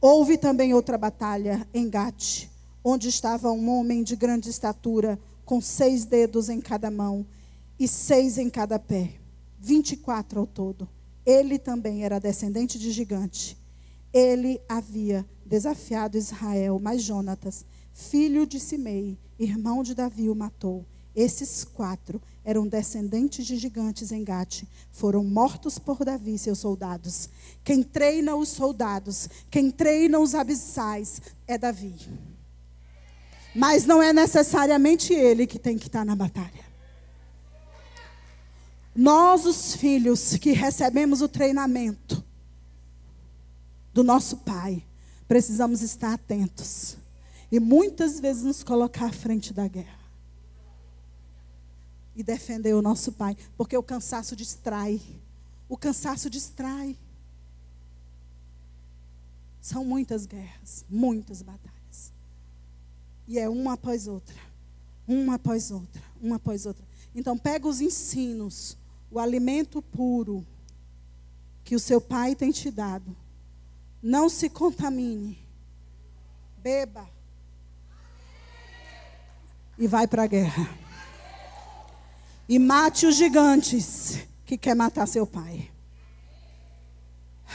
[0.00, 2.48] Houve também outra batalha em Gate,
[2.82, 7.26] onde estava um homem de grande estatura, com seis dedos em cada mão
[7.78, 9.14] e seis em cada pé,
[9.58, 10.88] vinte e quatro ao todo.
[11.24, 13.56] Ele também era descendente de gigante.
[14.12, 20.84] Ele havia desafiado Israel, mas Jonatas, filho de Simei, irmão de Davi, o matou.
[21.16, 27.28] Esses quatro eram descendentes de gigantes em Gate, foram mortos por Davi e seus soldados.
[27.64, 31.94] Quem treina os soldados, quem treina os abissais é Davi.
[33.54, 36.68] Mas não é necessariamente ele que tem que estar na batalha.
[38.94, 42.24] Nós, os filhos que recebemos o treinamento,
[43.98, 44.84] do nosso Pai,
[45.28, 46.96] precisamos estar atentos
[47.52, 49.98] e muitas vezes nos colocar à frente da guerra
[52.16, 55.00] e defender o nosso Pai, porque o cansaço distrai.
[55.68, 56.98] O cansaço distrai.
[59.60, 62.12] São muitas guerras, muitas batalhas.
[63.28, 64.34] E é uma após outra,
[65.06, 66.84] uma após outra, uma após outra.
[67.14, 68.76] Então pega os ensinos,
[69.10, 70.44] o alimento puro
[71.62, 73.14] que o seu pai tem te dado
[74.02, 75.38] não se contamine.
[76.58, 77.08] Beba.
[79.76, 80.68] E vai para a guerra.
[82.48, 85.70] E mate os gigantes que quer matar seu pai.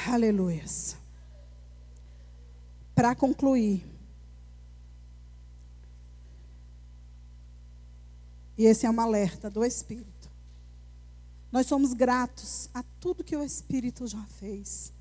[0.08, 0.96] Aleluias.
[2.94, 3.84] Para concluir,
[8.56, 10.30] e esse é um alerta do Espírito.
[11.52, 14.93] Nós somos gratos a tudo que o Espírito já fez.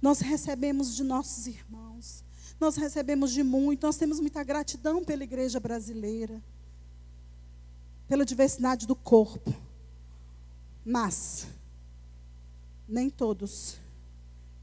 [0.00, 2.24] Nós recebemos de nossos irmãos,
[2.58, 6.42] nós recebemos de muito, nós temos muita gratidão pela igreja brasileira,
[8.08, 9.54] pela diversidade do corpo.
[10.84, 11.46] Mas,
[12.88, 13.76] nem todos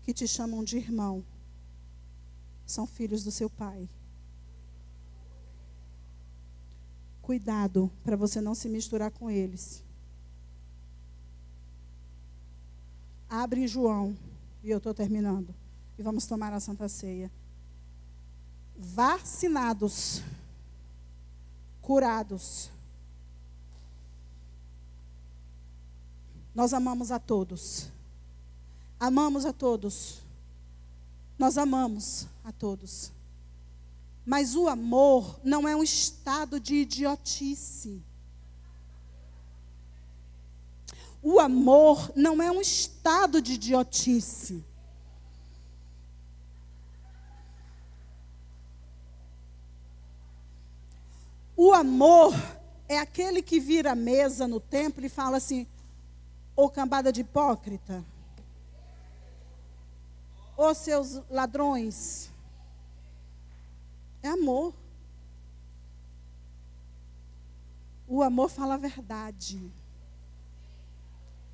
[0.03, 1.23] que te chamam de irmão
[2.65, 3.89] são filhos do seu pai.
[7.21, 9.83] Cuidado para você não se misturar com eles.
[13.29, 14.15] Abre João,
[14.67, 15.53] e eu estou terminando,
[15.97, 17.31] e vamos tomar a Santa Ceia.
[18.75, 20.21] Vacinados,
[21.81, 22.69] curados,
[26.57, 27.85] Nós amamos a todos.
[28.99, 30.21] Amamos a todos.
[31.37, 33.11] Nós amamos a todos.
[34.25, 38.01] Mas o amor não é um estado de idiotice.
[41.29, 44.63] O amor não é um estado de idiotice.
[51.53, 52.33] O amor
[52.87, 55.67] é aquele que vira a mesa no templo e fala assim:
[56.55, 58.05] ou cambada de hipócrita?
[60.55, 62.29] Ou seus ladrões?
[64.23, 64.73] É amor.
[68.07, 69.69] O amor fala a verdade.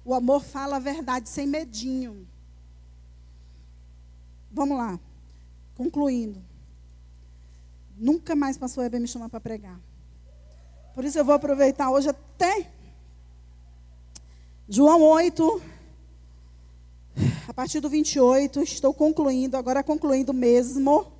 [0.05, 2.27] O amor fala a verdade sem medinho.
[4.51, 4.99] Vamos lá.
[5.75, 6.41] Concluindo.
[7.97, 9.79] Nunca mais pastor Heber me chamar para pregar.
[10.93, 12.71] Por isso eu vou aproveitar hoje até
[14.67, 15.61] João 8,
[17.47, 21.11] a partir do 28, estou concluindo, agora concluindo mesmo.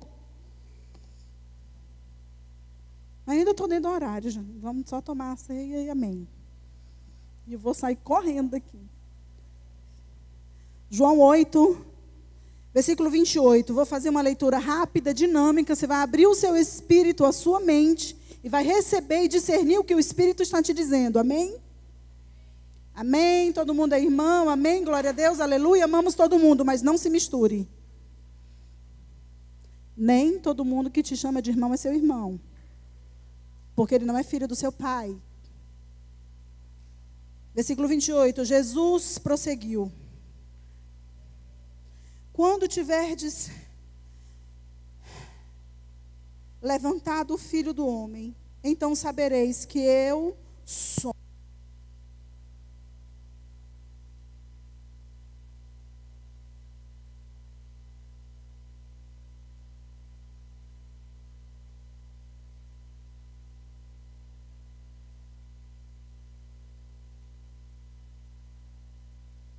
[3.26, 4.42] Ainda estou dentro do horário, já.
[4.60, 6.26] vamos só tomar a ceia e amém.
[7.46, 8.78] E eu vou sair correndo daqui.
[10.90, 11.86] João 8,
[12.72, 13.74] versículo 28.
[13.74, 15.74] Vou fazer uma leitura rápida, dinâmica.
[15.74, 19.84] Você vai abrir o seu espírito, a sua mente, e vai receber e discernir o
[19.84, 21.18] que o Espírito está te dizendo.
[21.18, 21.56] Amém?
[22.94, 23.52] Amém?
[23.52, 24.84] Todo mundo é irmão, amém?
[24.84, 25.84] Glória a Deus, aleluia.
[25.84, 27.68] Amamos todo mundo, mas não se misture.
[29.96, 32.38] Nem todo mundo que te chama de irmão é seu irmão.
[33.74, 35.16] Porque ele não é filho do seu pai.
[37.54, 39.92] Versículo 28, Jesus prosseguiu.
[42.32, 43.48] Quando tiverdes
[46.60, 51.14] levantado o filho do homem, então sabereis que eu sou.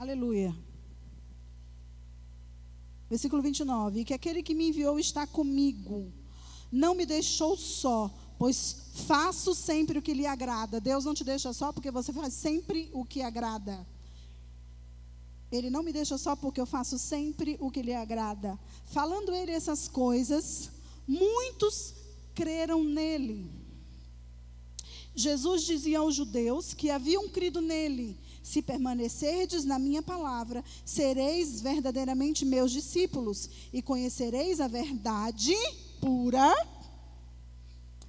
[0.06, 0.56] Aleluia.
[3.10, 4.02] Versículo 29.
[4.02, 6.14] E que aquele que me enviou está comigo,
[6.72, 10.80] não me deixou só, pois faço sempre o que lhe agrada.
[10.80, 13.84] Deus não te deixa só porque você faz sempre o que agrada.
[15.52, 18.60] Ele não me deixa só porque eu faço sempre o que lhe agrada.
[18.86, 20.70] Falando ele essas coisas,
[21.08, 21.96] muitos
[22.36, 23.50] creram nele.
[25.16, 32.46] Jesus dizia aos judeus que haviam crido nele se permanecerdes na minha palavra, sereis verdadeiramente
[32.46, 35.56] meus discípulos e conhecereis a verdade
[36.00, 36.54] pura,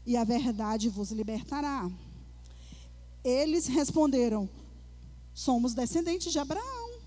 [0.04, 1.90] e a verdade vos libertará.
[3.24, 4.46] Eles responderam:
[5.32, 7.00] Somos descendentes de Abraão.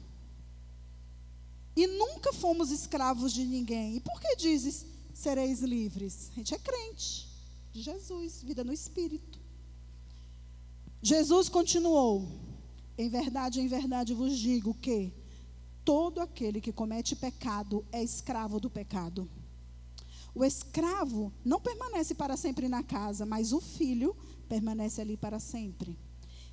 [1.76, 3.98] E nunca fomos escravos de ninguém.
[3.98, 6.32] E por que dizes sereis livres?
[6.32, 7.30] A gente é crente
[7.72, 9.40] de Jesus, vida no Espírito.
[11.02, 12.49] Jesus continuou:
[13.00, 15.14] em verdade, em verdade vos digo que
[15.86, 19.26] todo aquele que comete pecado é escravo do pecado.
[20.36, 24.14] O escravo não permanece para sempre na casa, mas o filho
[24.50, 25.98] permanece ali para sempre.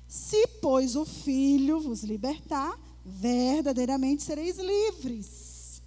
[0.07, 5.81] Se, pois, o filho vos libertar, verdadeiramente sereis livres.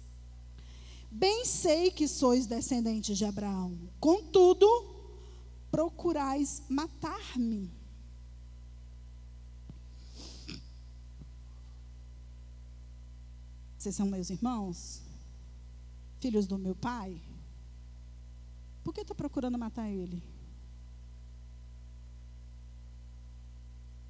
[1.09, 4.67] Bem sei que sois descendentes de Abraão, contudo,
[5.71, 7.80] procurais matar-me
[13.81, 15.01] Vocês são meus irmãos?
[16.19, 17.19] Filhos do meu pai?
[18.83, 20.21] Por que está procurando matar ele?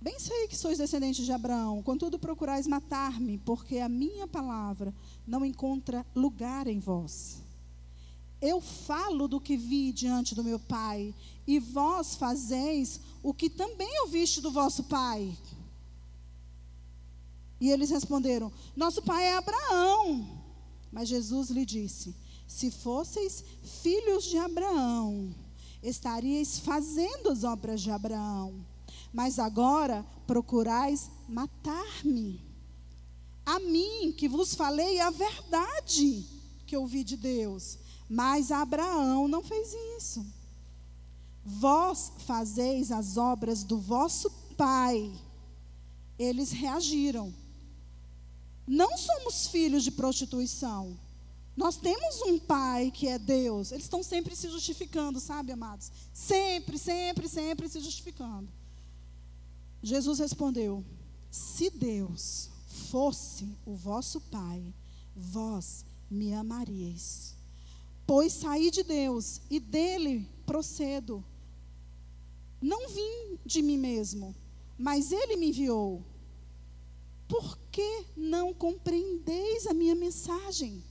[0.01, 4.93] Bem sei que sois descendentes de Abraão, contudo procurais matar-me, porque a minha palavra
[5.25, 7.41] não encontra lugar em vós.
[8.41, 11.15] Eu falo do que vi diante do meu pai,
[11.47, 15.33] e vós fazeis o que também ouviste do vosso pai.
[17.61, 20.27] E eles responderam: Nosso pai é Abraão.
[20.91, 22.15] Mas Jesus lhe disse:
[22.47, 23.43] Se fosseis
[23.83, 25.33] filhos de Abraão,
[25.83, 28.65] estaríeis fazendo as obras de Abraão.
[29.13, 32.41] Mas agora procurais matar-me.
[33.45, 36.25] A mim, que vos falei a verdade
[36.65, 37.77] que ouvi de Deus.
[38.09, 40.25] Mas Abraão não fez isso.
[41.45, 45.11] Vós fazeis as obras do vosso pai.
[46.17, 47.40] Eles reagiram.
[48.67, 50.97] Não somos filhos de prostituição.
[51.55, 53.71] Nós temos um pai que é Deus.
[53.71, 55.91] Eles estão sempre se justificando, sabe, amados?
[56.13, 58.49] Sempre, sempre, sempre se justificando.
[59.83, 60.85] Jesus respondeu:
[61.29, 62.49] Se Deus
[62.89, 64.63] fosse o vosso pai,
[65.15, 67.35] vós me amaríeis
[68.11, 71.23] Pois saí de Deus e dele procedo.
[72.61, 74.35] Não vim de mim mesmo,
[74.77, 76.03] mas ele me enviou.
[77.31, 80.83] Por que não compreendeis a minha mensagem?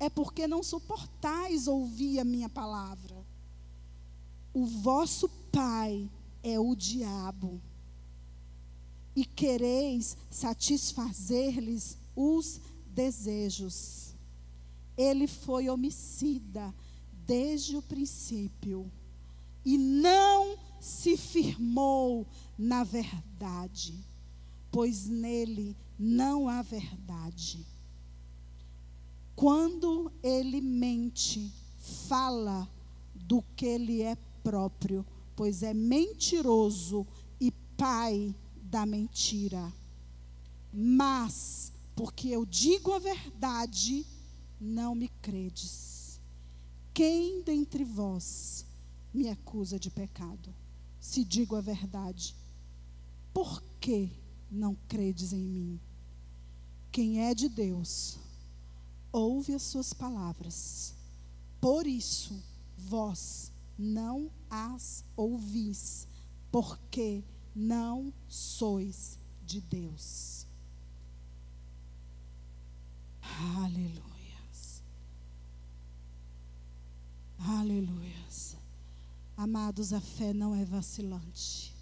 [0.00, 3.24] É porque não suportais ouvir a minha palavra.
[4.52, 6.10] O vosso pai
[6.42, 7.62] é o diabo.
[9.14, 14.08] E quereis satisfazer-lhes os desejos
[14.98, 16.74] ele foi homicida
[17.24, 18.90] desde o princípio
[19.64, 22.26] e não se firmou
[22.58, 24.04] na verdade,
[24.70, 27.66] pois nele não há verdade.
[29.34, 31.52] Quando ele mente,
[32.08, 32.68] fala
[33.14, 35.06] do que ele é próprio,
[35.36, 37.06] pois é mentiroso
[37.40, 39.72] e pai da mentira.
[40.72, 44.04] Mas, porque eu digo a verdade,
[44.60, 46.20] não me credes.
[46.92, 48.66] Quem dentre vós
[49.14, 50.52] me acusa de pecado?
[50.98, 52.34] Se digo a verdade,
[53.32, 54.10] por que
[54.50, 55.80] não credes em mim?
[56.90, 58.18] Quem é de Deus,
[59.12, 60.94] ouve as suas palavras.
[61.60, 62.42] Por isso,
[62.76, 66.08] vós não as ouvis,
[66.50, 67.22] porque
[67.54, 70.46] não sois de Deus.
[73.56, 74.08] Aleluia.
[77.38, 78.56] Aleluias.
[79.36, 81.74] Amados, a fé não é vacilante.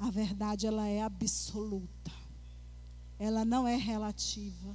[0.00, 2.10] A verdade ela é absoluta.
[3.18, 4.74] Ela não é relativa.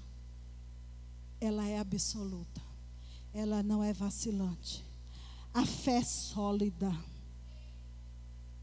[1.41, 2.61] Ela é absoluta.
[3.34, 4.86] Ela não é vacilante.
[5.51, 6.95] A fé sólida.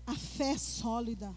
[0.06, 1.34] A fé sólida.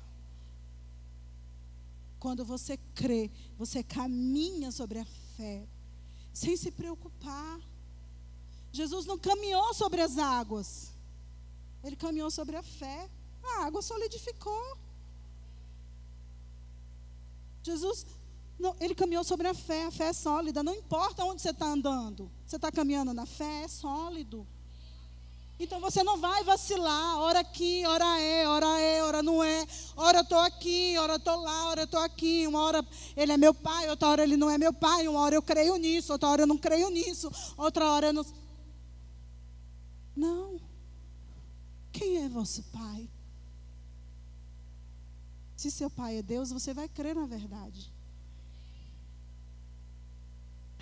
[2.19, 5.05] Quando você crê, você caminha sobre a
[5.35, 5.67] fé,
[6.33, 7.59] sem se preocupar.
[8.71, 10.91] Jesus não caminhou sobre as águas.
[11.83, 13.09] Ele caminhou sobre a fé.
[13.43, 14.84] A água solidificou.
[17.65, 18.05] Jesus,
[18.59, 19.85] não, ele caminhou sobre a fé.
[19.85, 20.61] A fé é sólida.
[20.61, 22.31] Não importa onde você está andando.
[22.45, 24.47] Você está caminhando na fé, é sólido.
[25.57, 29.65] Então você não vai vacilar, hora aqui, hora é, hora é, hora não é.
[29.95, 32.45] Hora eu estou aqui, hora eu estou lá, hora eu estou aqui.
[32.45, 32.85] Uma hora
[33.15, 35.07] ele é meu pai, outra hora ele não é meu pai.
[35.07, 37.31] Uma hora eu creio nisso, outra hora eu não creio nisso.
[37.57, 38.25] Outra hora eu não.
[40.15, 40.59] Não.
[41.91, 43.09] Quem é vosso pai?
[45.55, 47.91] Se seu pai é Deus, você vai crer na verdade.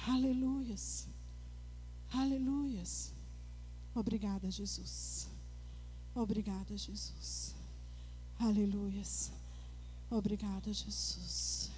[0.08, 1.08] Aleluias.
[2.12, 3.14] Aleluias.
[3.96, 5.28] Obrigada, Jesus.
[6.16, 7.56] Obrigada, Jesus.
[8.40, 9.32] Aleluias.
[10.10, 11.72] Obrigada, Jesus.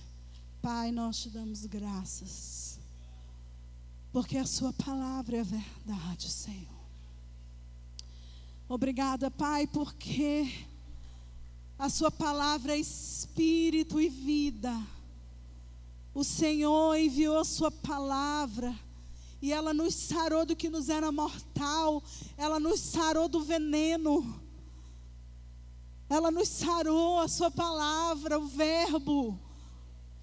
[0.62, 2.80] Pai, nós te damos graças.
[4.12, 6.76] Porque a Sua palavra é verdade, Senhor.
[8.68, 10.66] Obrigada, Pai, porque
[11.78, 14.76] a Sua palavra é espírito e vida.
[16.13, 18.73] O Senhor enviou a Sua palavra
[19.41, 22.01] e ela nos sarou do que nos era mortal,
[22.38, 24.41] ela nos sarou do veneno.
[26.09, 29.39] Ela nos sarou a Sua palavra, o Verbo,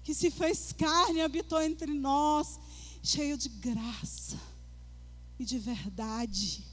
[0.03, 2.59] que se fez carne e habitou entre nós,
[3.03, 4.39] cheio de graça
[5.39, 6.65] e de verdade.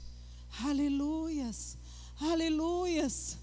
[0.63, 1.77] Aleluias,
[2.19, 3.37] aleluias.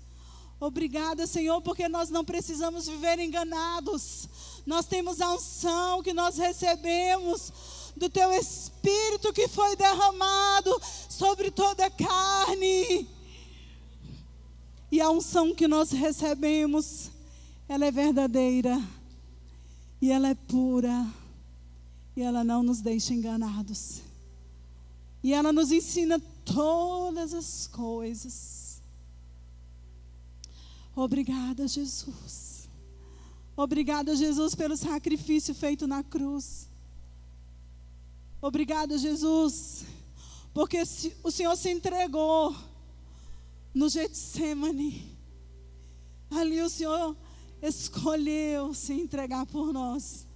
[0.61, 4.29] Obrigada, Senhor, porque nós não precisamos viver enganados.
[4.67, 7.53] Nós temos a unção que nós recebemos
[7.97, 13.09] do Teu Espírito que foi derramado sobre toda a carne.
[14.91, 17.11] E a unção que nós recebemos,
[17.69, 18.83] ela é verdadeira,
[20.01, 21.07] e ela é pura,
[22.17, 24.01] e ela não nos deixa enganados.
[25.23, 28.68] E ela nos ensina todas as coisas.
[30.99, 32.69] Obrigada, Jesus.
[33.57, 36.69] Obrigada, Jesus, pelo sacrifício feito na cruz.
[38.43, 39.85] Obrigada, Jesus,
[40.53, 40.83] porque
[41.23, 42.53] o Senhor se entregou
[43.73, 45.17] no Getsemane.
[46.33, 47.17] Ali o Senhor
[47.63, 50.27] escolheu se entregar por nós.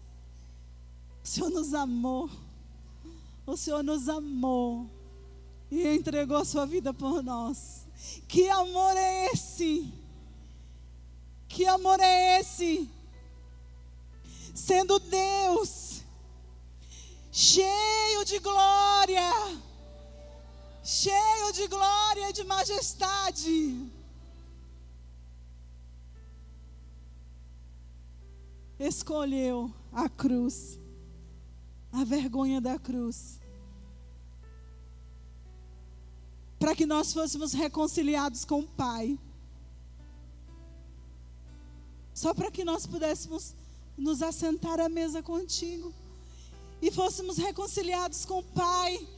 [1.24, 2.30] O Senhor nos amou.
[3.44, 4.88] O Senhor nos amou
[5.72, 7.84] e entregou a sua vida por nós.
[8.28, 10.01] Que amor é esse?
[11.52, 12.88] Que amor é esse?
[14.54, 16.02] Sendo Deus,
[17.30, 19.30] cheio de glória,
[20.82, 23.86] cheio de glória e de majestade.
[28.78, 30.78] Escolheu a cruz
[31.92, 33.38] a vergonha da cruz.
[36.58, 39.18] Para que nós fôssemos reconciliados com o Pai.
[42.22, 43.52] Só para que nós pudéssemos
[43.98, 45.92] nos assentar à mesa contigo
[46.80, 49.08] e fôssemos reconciliados com o Pai.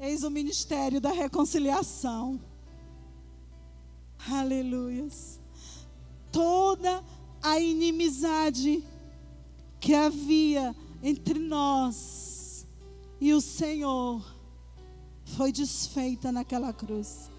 [0.00, 2.40] Eis o ministério da reconciliação.
[4.28, 5.38] Aleluias.
[6.32, 7.04] Toda
[7.40, 8.82] a inimizade
[9.78, 10.74] que havia
[11.04, 12.66] entre nós
[13.20, 14.26] e o Senhor
[15.36, 17.30] foi desfeita naquela cruz.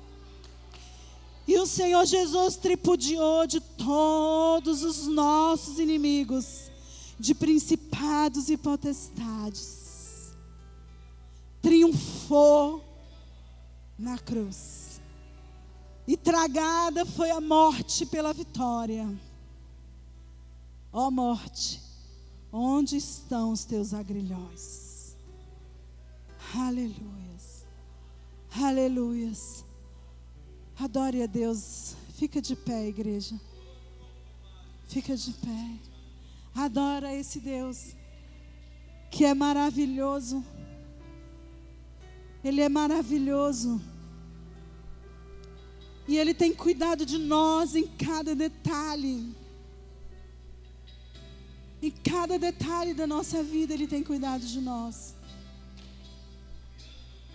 [1.47, 6.69] E o Senhor Jesus tripudiou de todos os nossos inimigos,
[7.17, 10.35] de principados e potestades.
[11.61, 12.83] Triunfou
[13.97, 15.01] na cruz.
[16.05, 19.07] E tragada foi a morte pela vitória.
[20.91, 21.81] Ó morte,
[22.51, 25.15] Onde estão os teus agrilhões?
[26.55, 27.65] Aleluias.
[28.51, 29.65] Aleluias.
[30.79, 31.95] Adore a Deus.
[32.13, 33.39] Fica de pé, igreja.
[34.87, 35.79] Fica de pé.
[36.55, 37.95] Adora esse Deus
[39.09, 40.43] que é maravilhoso.
[42.43, 43.81] Ele é maravilhoso.
[46.07, 49.35] E Ele tem cuidado de nós em cada detalhe.
[51.81, 55.16] Em cada detalhe da nossa vida, Ele tem cuidado de nós.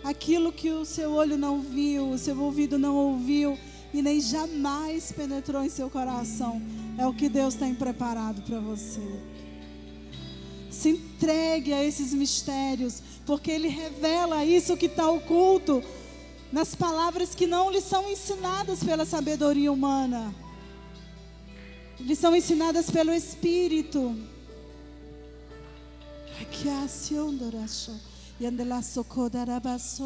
[0.03, 3.57] Aquilo que o seu olho não viu, o seu ouvido não ouviu
[3.93, 6.61] e nem jamais penetrou em seu coração,
[6.97, 9.01] é o que Deus tem preparado para você.
[10.69, 15.81] Se entregue a esses mistérios, porque Ele revela isso que está oculto
[16.51, 20.33] nas palavras que não lhe são ensinadas pela sabedoria humana,
[21.99, 24.15] lhe são ensinadas pelo Espírito.
[26.51, 28.12] Kiasyon dorasho.
[28.43, 30.03] Yandela sokodarabaso.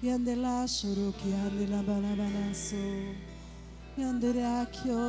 [0.00, 2.76] Yandela shoroki yandela balabanaso.
[3.98, 5.02] Yandela kyo.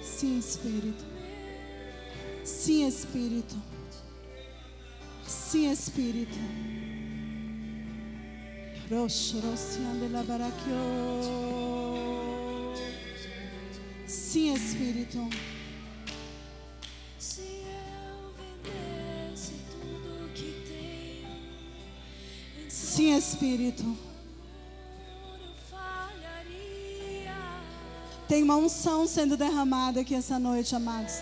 [0.00, 1.04] Sim, Espírito.
[2.44, 3.56] Sim, Espírito.
[5.26, 6.38] Sim, Espírito.
[8.88, 10.82] Rosh, rosh, yandela barakyo.
[14.06, 15.18] Sim, Espírito.
[15.18, 15.55] Sim, Espírito.
[28.26, 31.14] Tem uma unção sendo derramada aqui essa noite, amados.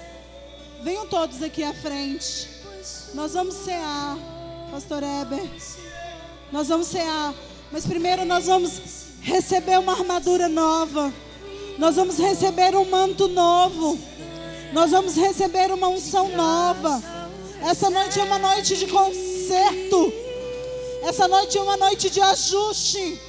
[0.85, 2.49] Venham todos aqui à frente.
[3.13, 4.17] Nós vamos cear,
[4.71, 5.51] Pastor Eber.
[6.53, 7.35] Nós vamos cear.
[7.73, 8.81] Mas primeiro nós vamos
[9.21, 11.13] receber uma armadura nova.
[11.77, 13.99] Nós vamos receber um manto novo.
[14.73, 17.03] Nós vamos receber uma unção nova.
[17.63, 20.24] Essa noite é uma noite de conserto.
[21.05, 23.21] Essa noite é uma noite de ajuste.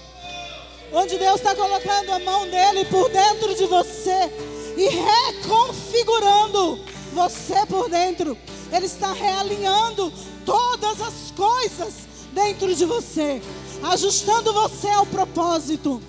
[0.93, 4.31] Onde Deus está colocando a mão dele por dentro de você
[4.77, 6.79] e reconfigurando
[7.11, 8.37] você por dentro.
[8.71, 10.11] Ele está realinhando
[10.45, 11.93] todas as coisas
[12.31, 13.41] dentro de você,
[13.83, 16.01] ajustando você ao propósito.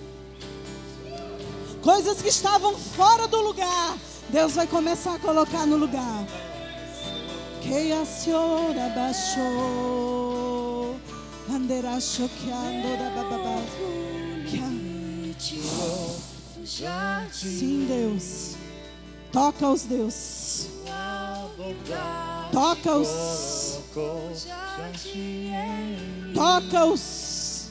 [1.83, 3.99] Coisas que estavam fora do lugar,
[4.29, 6.27] Deus vai começar a colocar no lugar.
[7.61, 10.16] Que a senhora baixou.
[11.49, 13.63] Anderá choqueando da bababá.
[17.33, 18.57] Sim, Deus.
[19.33, 20.69] Toca-os, Deus.
[22.53, 23.81] Toca-os.
[26.35, 27.69] Toca-os.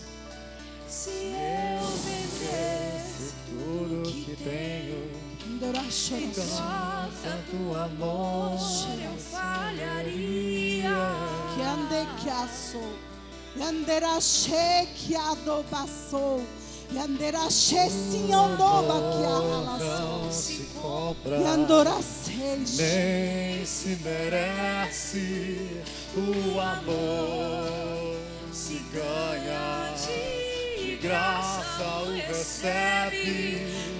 [0.88, 5.26] Se eu vendesse tudo que tenho
[7.24, 8.58] Tanto amor
[9.04, 10.90] eu falharia.
[11.54, 13.15] Que ande que assou.
[13.58, 16.44] Yandera she que adobaçou.
[16.94, 20.68] Yandera she sim andoba que não se
[21.26, 22.78] Yandora seis.
[22.78, 25.82] nem se merece
[26.16, 28.18] o amor.
[28.52, 33.95] Se ganha de graça o recebe.